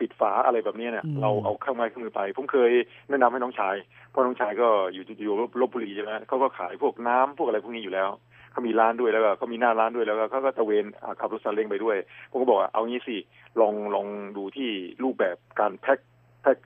[0.00, 2.70] ปิดฝาอะไรแบบนี้เนี่ยเราเอาเครื่องไม้เครื่องมือไป ผมเคย
[3.08, 3.76] แนะนำให้น้องชาย
[4.10, 8.08] เพราะน้องชายก็อยู่อยู่ลบบุรีใช่ไหมเขาก็ขายพวกน้ำพวกอะไรพวกนี้อยู่แล้ว
[8.52, 10.84] เขามีร้านด้วยแล้วก็เขามีหน้าร้านด้วยแล้วก็เขาก็ตะเวน
[11.20, 11.96] ขับรถซาเล้งไปด้วย
[12.30, 13.16] ผมก็บอกเอางี้สิ
[13.60, 14.06] ลองลอง
[14.36, 14.68] ดูที่
[15.02, 15.98] รูปแบบการแพ็ค
[16.42, 16.56] แพ็ค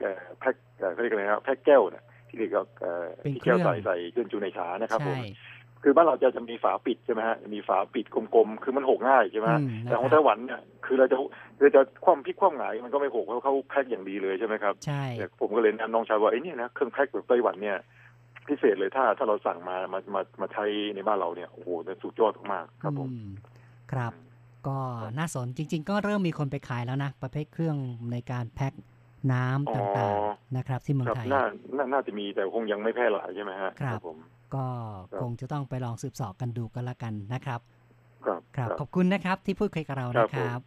[0.41, 0.55] แพ็ค
[0.93, 2.67] เขาเรียกอะไรครับแพ็คแก้วเนี่ยที่เรียกว่า
[3.35, 5.19] ที่แก้วใส่ใส่เจนจูในชานะครับผม
[5.83, 9.49] คือบ้านเราจะจะมีฝาปิดใช่ไหมฮะมีฝาปิดกลมๆ คือมันหกง่ายใช่ไหม
[9.85, 11.17] แต่ของไต้หวันเนี่ยคือเราจะ
[11.59, 15.03] คือจะคว่ำพลิกคว่ำหงายมันก็ไม่หกเพราะเขาแพ็คอย่างดีเลยใช่ไหมครับใช่
[15.41, 17.79] ผมก็เลยแนะนำน้องชายว่าไอ้นี่นะเครื่องแพ็คแบบไต้หวันเนี่ย
[18.49, 20.65] พิเศษเลยถ้าถ้าเราสั่งมามามามาใช้
[20.95, 21.69] ในบ้านเราเนี่ยโอ้โห
[22.03, 23.11] สุดยอดมากครับผม
[23.93, 24.13] ครับ
[24.69, 24.79] ก็
[25.19, 27.77] น่าสนจริง ๆ ก็เริ่มมีคนไปขายแล้วนะ ประเภทเครื่อง
[28.13, 28.73] ในการแพ็ค
[29.33, 31.43] น้ำต่างๆนะครับ ที่เมืองไทยน่า
[31.93, 34.19] น่าจะมีแต่คงยังไม่แพร่หลายใช่ไหมฮะครับผม
[34.55, 34.65] ก็
[35.21, 37.61] คงจะต้องไปลองสืบสอบกันดูกันละกันนะครับ
[38.27, 40.59] ครับครับขอบคุณนะครับที่พูดคุยกับเรานะครับ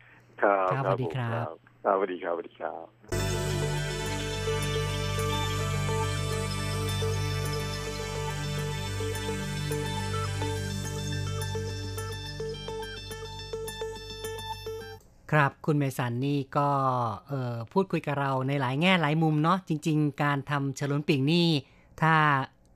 [0.41, 1.45] ครับสวัสดีครับ
[1.85, 2.85] สวัสดีครับสวัสดีครับ
[15.31, 16.69] ครับคุณเมสันนี่ก็
[17.73, 21.47] พูดคุยกับเราในหลายแง่หลายมุมเนาะจริง ๆ การทำฉลุนปิ่งนี่
[22.01, 22.13] ถ้า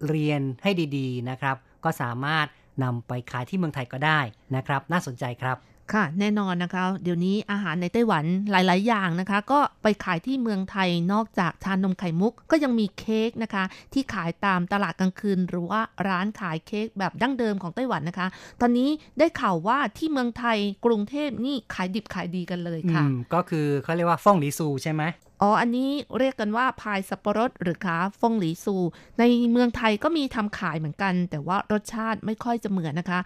[0.07, 2.47] เรียนให้ดีๆนะครับ ก็สามารถ
[2.83, 4.19] นำไปขายที่เมืองไทยก็ได้
[4.55, 5.57] นะครับ น่าสนใจครับ
[5.93, 13.63] ค่ะแน่นอนนะคะ เดี๋ยวนี้อาหารในไต้หวันหลาย ๆ อย่างนะคะ ก็ไปขายที่เมืองไทยนอกจากชานมไข่มุกก็ยังมีเค้กนะคะ
[13.93, 18.27] ที่ขายตามตลาดกลางคืน หรือว่าร้านขายเค้กแบบดั้งเดิมของไต้หวันนะคะ
[18.61, 25.03] ตอนนี้ได้ข่าวว่าที่เมืองไทยกรุงเทพนี่ขายดิบขายดีกันเลยค่ะก็คือเขาเรียกว่าฟ่องหลีซูใช่ไหม
[25.41, 28.75] อ๋อ อันนี้เรียกกันว่าพายสับปะรดหรือขาฟงหลีซู
[29.19, 33.19] ในเมืองไทยก็มีทำขายเหมือนกัน แต่ว่ารสชาติไม่ค่อยจะเหมือนนะคะ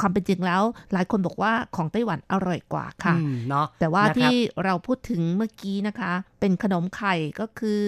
[0.00, 3.14] ความเป็นจริงแล้ว หลายคนบอกว่าของไต้หวันอร่อยกว่าค่ะ
[3.48, 4.34] เนาะแต่ว่าที่
[4.64, 7.80] เราพูดถึงเมื่อกี้นะคะ เป็นขนมไข่ก็คือ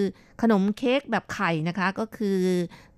[0.43, 2.39] ขนมเค้กแบบไข่นะคะก็คือ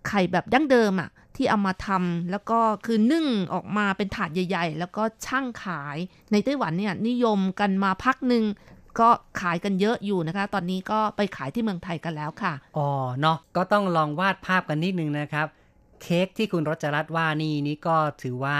[0.09, 5.97] ไข่แบบดั้งเดิมอะ่ะที่เอามาทำแล้วก็คือนึ่งออกมาเป็นถาดใหญ่ ๆ แล้วก็ช่างขาย
[6.33, 8.45] ในไต้หวันเนี่ยนิยมกันมาพักหนึ่ง
[9.01, 9.09] ก็
[9.41, 12.89] ขายกันเยอะอยู่นะคะ ตอนนี้ก็ไปขายที่เมืองไทยกันแล้วค่ะอ๋อ
[13.21, 15.47] เนาะก็ต้องลองวาดภาพกันนิดนึงนะครับ
[16.03, 18.57] เค้กที่คุณรจรัตว่านี่นี่ก็ถือว่า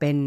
[0.00, 0.18] เป็น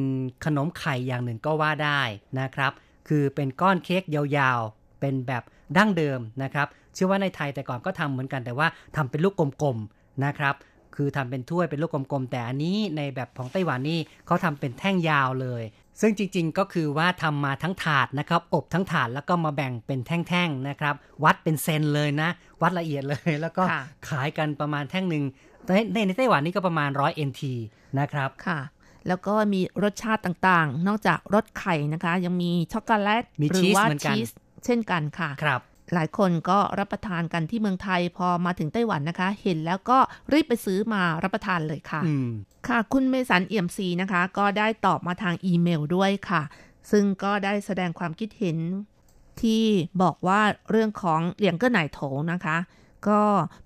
[0.45, 2.01] ขนมไข่อย่างหนึ่งก็ว่าได้
[2.39, 2.71] นะครับ
[3.07, 5.43] คือเป็นก้อนเค้กยาวๆ เป็นแบบ
[5.77, 10.55] ดั้งเดิมนะครับ เชื่อว่าในไทยแต่ก่อนก็ทำเหมือนกันแต่ว่าทำเป็นลูกกลมๆนะครับ
[10.95, 15.63] คือทำเป็นถ้วยเป็นลูกกลมๆ แต่อันนี้ในแบบของไต้หวันนี่เขาทำเป็นแท่งยาวเลย
[16.01, 22.29] ซึ่งจริงๆก็คือว่าทำมาทั้งถาดนะครับ อบทั้งถาดแล้วก็มาแบ่งเป็นแท่งๆนะครับ วัดเป็นเซนเลยนะ
[22.61, 23.63] วัดละเอียดเลย แล้วก็
[24.09, 25.23] ขายกันประมาณแท่งหนึ่ง
[25.93, 27.41] ในในไต้หวันนี่ก็ประมาณร้อย NT
[27.99, 28.59] นะครับ ค่ะ
[29.07, 34.29] แล้วก็มีรสชาติต่างๆ นอกจากรสไข่นะคะ ยังมีช็อกโกแลตหรือว่าชีส
[34.65, 35.61] เช่นกันค่ะครับ
[35.93, 39.97] หลายคนก็รับประทานกันที่เมืองไทยพอมาถึงไต้หวันนะคะ เห็นแล้วก็
[40.33, 42.01] รีบไปซื้อมารับประทานเลยค่ะ
[42.67, 46.41] ค่ะคุณเมสันเอี่ยมซีนะคะ ก็ได้ตอบมาทางอีเมลด้วยค่ะ
[46.91, 48.57] ซึ่งก็ได้แสดงความคิดเห็น
[49.41, 49.65] ที่
[50.03, 51.99] บอกว่าเรื่องของเหลียงเกอร์ไหนโถ
[52.31, 52.57] นะคะ
[53.07, 53.21] ก็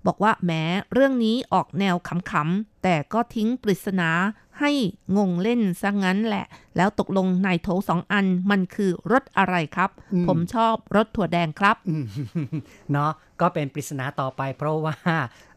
[0.06, 0.62] บอกว่าแม้
[0.92, 1.96] เรื่องนี้ออกแนว
[2.30, 4.10] ขำๆแต่ก็ทิ้งปริศนา
[4.60, 4.70] ให้
[5.16, 6.46] งงเล่นซะงั้นแหละ
[6.76, 9.90] แล้วตกลงในโถสองอันมันคือรถอะไรครับ
[10.26, 11.76] ผมชอบรถถั่วแดงครับ
[12.92, 14.96] เนาะก็เป็นปริศนาต่อไป เพราะว่า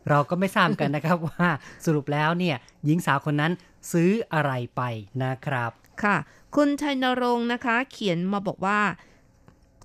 [0.10, 1.48] เราก็ไม่ทราบกันนะครับว่า
[1.86, 3.52] สรุปแล้วเนี่ยหญิงสาวคนนั้น
[3.92, 4.82] ซื้ออะไรไป
[5.24, 5.72] นะครับ
[6.04, 6.16] ค่ะ
[6.56, 8.80] คุณชัยนรงค์นะคะ เขียนมาบอกว่า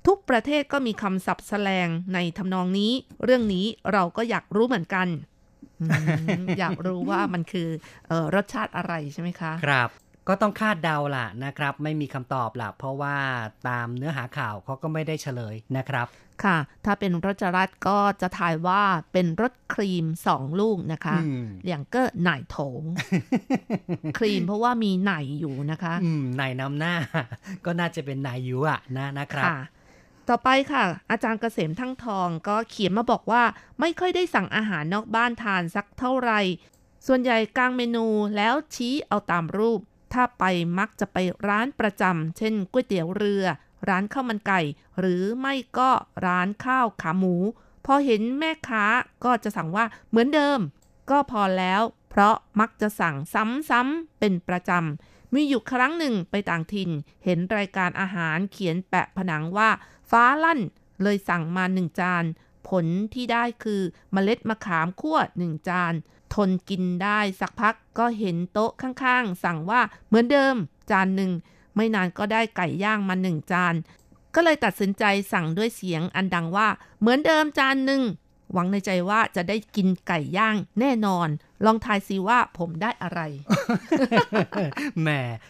[0.06, 2.92] ทุกประเทศก็มีคำศัพท์แสลงในทำนองนี้
[3.24, 5.08] เรื่องนี้เราก็อยากรู้เหมือนกัน
[6.58, 7.68] อยากรู้ว่ามันคือ
[8.10, 9.90] อรสชาติอะไรใช่ไหมคะ ครับ
[10.28, 13.16] ก็ต้องคาดเดาล่ะนะครับ ไม่มีคำตอบล่ะ เพราะว่า
[13.68, 16.06] ตามเนื้อหาข่าวเขาก็ไม่ได้เฉลยนะครับ
[16.44, 21.16] ค่ะ ถ้าเป็นรสจรัสก็จะถ่ายว่าเป็นรสครีมสองลูกนะคะ
[21.66, 22.82] อย่างก็หน่ายโถง
[24.18, 26.94] ครีมเพราะว่ามีไหนอยู่นะคะ อืมไหนนำหน้า
[27.64, 29.48] ก็น่าจะเป็นไหนอยู่อะนะนะครับ
[30.34, 33.44] ต่อไปค่ะ อาจารย์เกษมทั้งทองก็เขียนมาบอกว่า
[33.80, 36.40] ไม่ค่อยได้สั่งอาหารนอกบ้านทานสักเท่าไหร่
[37.06, 38.06] ส่วนใหญ่กลางเมนู
[38.36, 39.80] แล้วชี้เอาตามรูป
[40.12, 40.44] ถ้าไป
[40.78, 41.18] มักจะไป
[41.48, 43.44] ร้านประจำเช่นก๋วยเตี๋ยวเรือ
[43.88, 44.60] ร้านข้าวมันไก่
[44.98, 45.90] หรือไม่ก็
[46.26, 47.34] ร้านข้าวขาหมู
[47.86, 48.84] พอเห็นแม่ค้า
[49.24, 50.58] ก็จะสั่งว่าเหมือนเดิม
[51.10, 53.16] ก็พอแล้ว เพราะมักจะสั่ง
[53.70, 56.90] ซ้ำๆเป็นประจำ มีอยู่ครั้งหนึ่งไปต่างถิ่น
[57.24, 59.70] เห็นรายการอาหารเขียนแปะผนังว่า
[60.10, 60.60] ฟ้าลั่น
[61.02, 62.24] เลยสั่งมาหนึ่งจาน
[62.68, 65.92] ผลที่ได้คือเมล็ดมะขามคั่วหนึ่งจาน
[66.34, 70.54] ทนกินได้สักพักก็เห็นโต๊ะข้างๆ สั่งว่าเหมือนเดิม
[70.90, 71.32] จานหนึ่ง
[71.76, 73.74] ไม่นานก็ได้ไก่ย่างมาหนึ่งจาน
[74.34, 76.68] ก็เลยตัดสินใจสั่งด้วยเสียงอันดังว่า
[77.00, 78.02] เหมือนเดิมจานหนึ่ง
[78.52, 81.28] หวังในใจว่าจะได้กินไก่ย่างแน่นอน
[81.66, 83.20] ลองทายซิว่าผมได้อะไร
[85.00, 85.08] แหม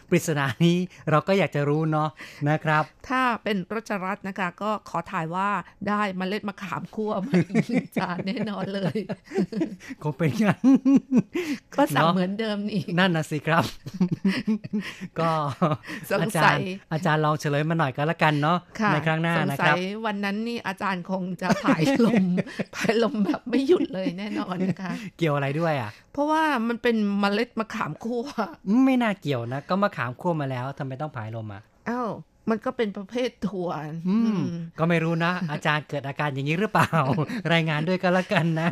[0.09, 0.77] ปริศนานี้
[1.09, 2.09] เราก็อยากจะรู้เนาะ
[2.49, 5.49] นะครับ ถ้าเป็นรัชรัตน์นะคะ ก็ขอถ่ายว่า
[5.87, 8.97] ได้มเมล็ดมะขามคั่วมาอีกจานแน่นอนเลย
[10.03, 10.61] คงเป็นงั้น
[11.75, 13.65] ก็สั่งเหมือนเดิมนี่ นั่นนะสิครับ
[15.19, 15.29] ก็
[16.21, 18.57] อาจารย์อาจารย์ลองเฉลยมาหน่อยก็แล้วกันเนาะ
[18.93, 22.23] ในครั้งหน้านะครับวันนั้นนี่อาจารย์คงจะผายลม
[22.75, 28.25] ผายลมแบบไม่หยุดเลยแน่นอนนะคะ เกี่ยวอะไรด้วยอะ เพราะว่ามันเป็นเมล็ดมะขามคั่ว
[28.85, 32.09] ไม่น่าเกี่ยวนะ ก็มะขามคั่วมาแล้วทำไมต้องผายลมอะอ้าว
[32.49, 33.69] มันก็เป็นประเภทถั่ว
[34.79, 36.91] ก็ไม่รู้นะ อาจารย์เกิดอาการอย่างนี้หรือเปล่า
[37.53, 38.69] รายงานด้วยกันละกันนะ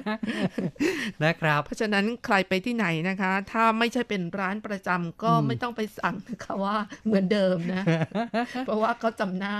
[1.23, 6.75] นะครับ เพราะฉะนั้นใครไปที่ไหนนะคะ ถ้าไม่ใช่เป็นร้านประจำก็ไม่ต้องไปสั่งนะคะว่า
[7.05, 7.83] เหมือนเดิมนะ
[8.65, 9.55] เพราะว่าเขาจำหน้า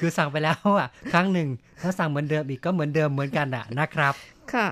[0.00, 1.48] คือสั่งไปแล้วอะ ครั้งหนึ่ง
[1.82, 4.14] ถ้าสั่งเหมือนเดิมอีกก็เหมือนเดิมเหมือนกันอะนะครับ
[4.54, 4.68] ค่ะ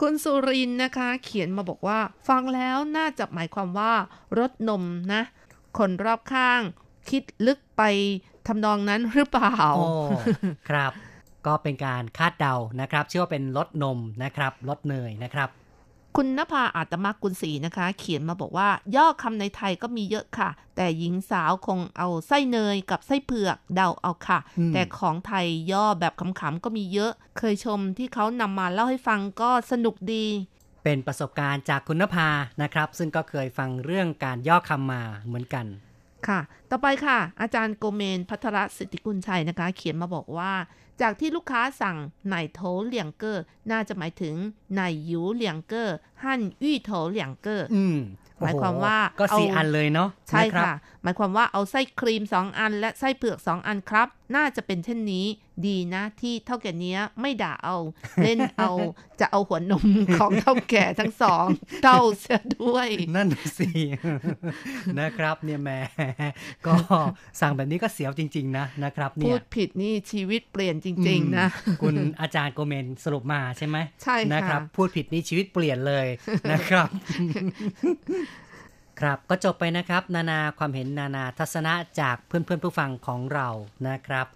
[0.00, 3.92] คุณสุรินนะคะ เขียนมาบอกว่า ฟังแล้วน่าจะหมายความว่า
[4.38, 4.82] รสนม
[5.12, 5.22] นะ
[5.78, 6.60] คนรอบข้าง
[7.10, 7.82] คิดลึกไป
[8.46, 9.56] ทำนองนั้นหรือเปล่า
[10.68, 10.92] ครับ
[11.46, 15.48] ก็เป็นการคาดเดานะครับ เชื่อว่าเป็นรสนมนะครับรสเนยนะครับ
[16.18, 24.38] คุณนภาอาตมากุลศรีนะคะ เขียนมาบอกว่า ย่อคำในไทยก็มีเยอะค่ะ แต่หญิงสาวคงเอาไส้เนยกับไส้เผือกเดาเอาค่ะ
[24.74, 30.24] แต่ของไทยย่อแบบขำๆก็มีเยอะ เคยชมที่เขานำมาเล่าให้ฟังก็สนุกดี
[30.84, 32.28] เป็นประสบการณ์จากคุณนภา
[32.62, 35.66] นะครับ ซึ่งก็เคยฟังเรื่องการย่อคำมาเหมือนกัน
[36.28, 36.40] ค่ะ
[36.70, 40.52] ต่อไปค่ะ อาจารย์โกเมนพัทรสิทธิกุลชัยนะคะ เขียนมาบอกว่า
[41.00, 41.96] จากที่ลูกค้าสั่ง
[42.28, 44.34] 奶头两个 น่าจะหมายถึง
[44.74, 47.66] 奶油两个 和芋头两个
[48.40, 50.72] หมายความว่าก็สี่อันเลยเนาะใช่ค่ะ
[51.04, 55.26] หมายความว่าเอาไส้ครีมสองอัน และไส้เผือกสองอันครับ น่าจะเป็นเช่นนี้
[55.66, 57.76] ดีนะที่เท่าแก่นี้ไม่ด่าเอา
[58.24, 58.70] เล่นเอา
[59.20, 59.86] จะเอาหัวนม
[60.18, 61.46] ของเท่าแก่ทั้งสอง
[61.82, 63.28] เต้าเสียด้วย นั่น
[63.58, 63.68] สิ
[65.00, 65.78] นะครับเนี่ยแม่
[66.66, 66.74] ก็
[67.40, 71.46] สั่งแบบนี้ก็เสียวจริง ๆ นะนะครับเนี่ยพูดผิดนี่ชีวิตเปลี่ยนจริง ๆ นะ
[71.82, 76.06] คุณอาจารย์โกเมนสรุปมาใช่ไหมใช่นะครับ พูดผิดนี่ชีวิตเปลี่ยนเลย
[76.52, 76.88] นะครับ
[79.00, 83.48] ครับก็จบไปนะครับ นานาความเห็นนานาทัศนะจากเพื่อนๆผู้ฟังของเรา
[83.88, 84.26] นะครับ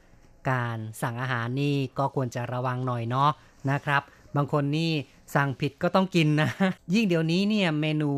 [0.51, 3.31] การสั่งอาหารนี่ก็ควรจะระวังหน่อยเนาะ
[3.71, 4.03] นะครับ
[4.37, 4.91] บางคนนี่
[5.35, 6.51] สั่งผิดก็ต้องกินนะ
[6.95, 8.13] ยิ่งเดี๋ยวนี้เนี่ยเมนู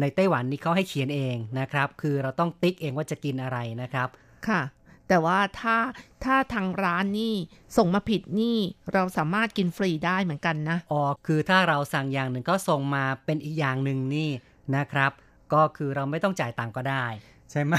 [0.00, 4.08] ในไต้หวันนี่เขาให้เขียนเองนะครับ คือเราต้องติ๊กเองว่าจะกินอะไรนะครับ
[4.48, 4.60] ค่ะ
[5.08, 5.76] แต่ว่าถ้า
[6.24, 7.34] ถ้าทางร้านนี่
[7.76, 8.56] ส่งมาผิดนี่
[8.92, 14.30] เราสามารถกินฟรีได้เหมือนกันนะอ๋อคือถ้าเราสั่งอย่างหนึ่งก็ส่งมาเป็นอีกอย่างหนึ่งนี่
[14.76, 15.12] นะครับ
[15.53, 17.05] ก็คือเราไม่ต้องจ่ายตังก็ได้
[17.51, 17.73] ใช่ไหม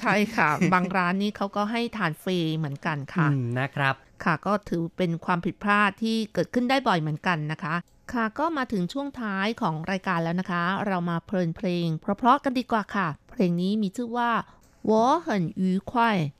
[0.00, 3.26] ใช่ค่ะ บางร้านนี้เขาก็ให้ทานฟรีเหมือนกันค่ะ
[3.58, 3.94] นะครับ
[4.24, 7.74] ค่ะก็ถือเป็นความผิดพลาดที่เกิดขึ้นได้บ่อยเหมือนกันนะคะ
[8.12, 14.30] ค่ะก็มาถึงช่วงท้ายของรายการแล้วนะคะ เรามาเพลินเพลง เพราะๆกันดีกว่าค่ะ เพลงนี้มีชื่อว่า
[14.90, 14.92] 我
[15.26, 15.28] 很
[15.60, 15.92] 愉快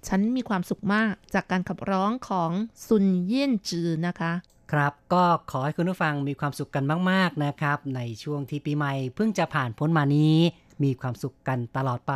[0.08, 2.50] ฉันมีความสุขมากจากการขับร้องของ
[2.86, 4.32] ซุนเยี่ยนจือนะคะ
[4.72, 10.36] ครับก็ขอให้คุณผู้ฟังมีความสุขกันมาก ๆนะครับ ในช่วงที่ปีใหม่เพิ่งจะผ่านพ้นมานี้
[10.83, 12.13] มีความสุขกันตลอดไป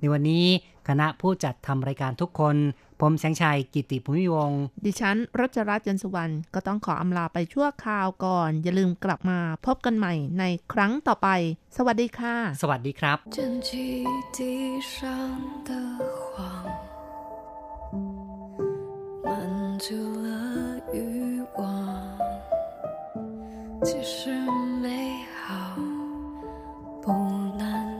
[0.00, 0.46] ในวันนี้
[0.88, 2.56] คณะผู้จัดทำรายการทุกคน
[3.00, 4.50] ผมแสงชัยกิติภูมิวง
[4.84, 11.28] ดิฉันรัชรัตน์ยนสุวรรณก็ต้องขออำลาไปชั่วคราวก่อน อย่าลืมกลับมาพบกันใหม่ในครั้งต่อไป
[11.76, 13.38] สวัสดีค่ะ สวัสดีครับ珍
[13.68, 13.70] 惜，
[24.84, 24.86] 美
[25.34, 25.76] 好
[27.02, 27.12] 不
[27.58, 27.93] 难。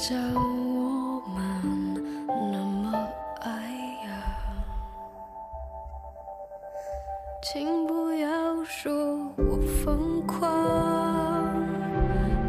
[0.00, 1.94] 将我们
[2.26, 3.06] 那么
[3.40, 3.50] 爱
[4.06, 4.08] 呀。
[7.42, 8.90] 请不要说
[9.36, 11.54] 我疯狂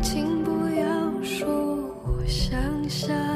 [0.01, 1.45] 请不要说
[2.05, 3.30] 我想象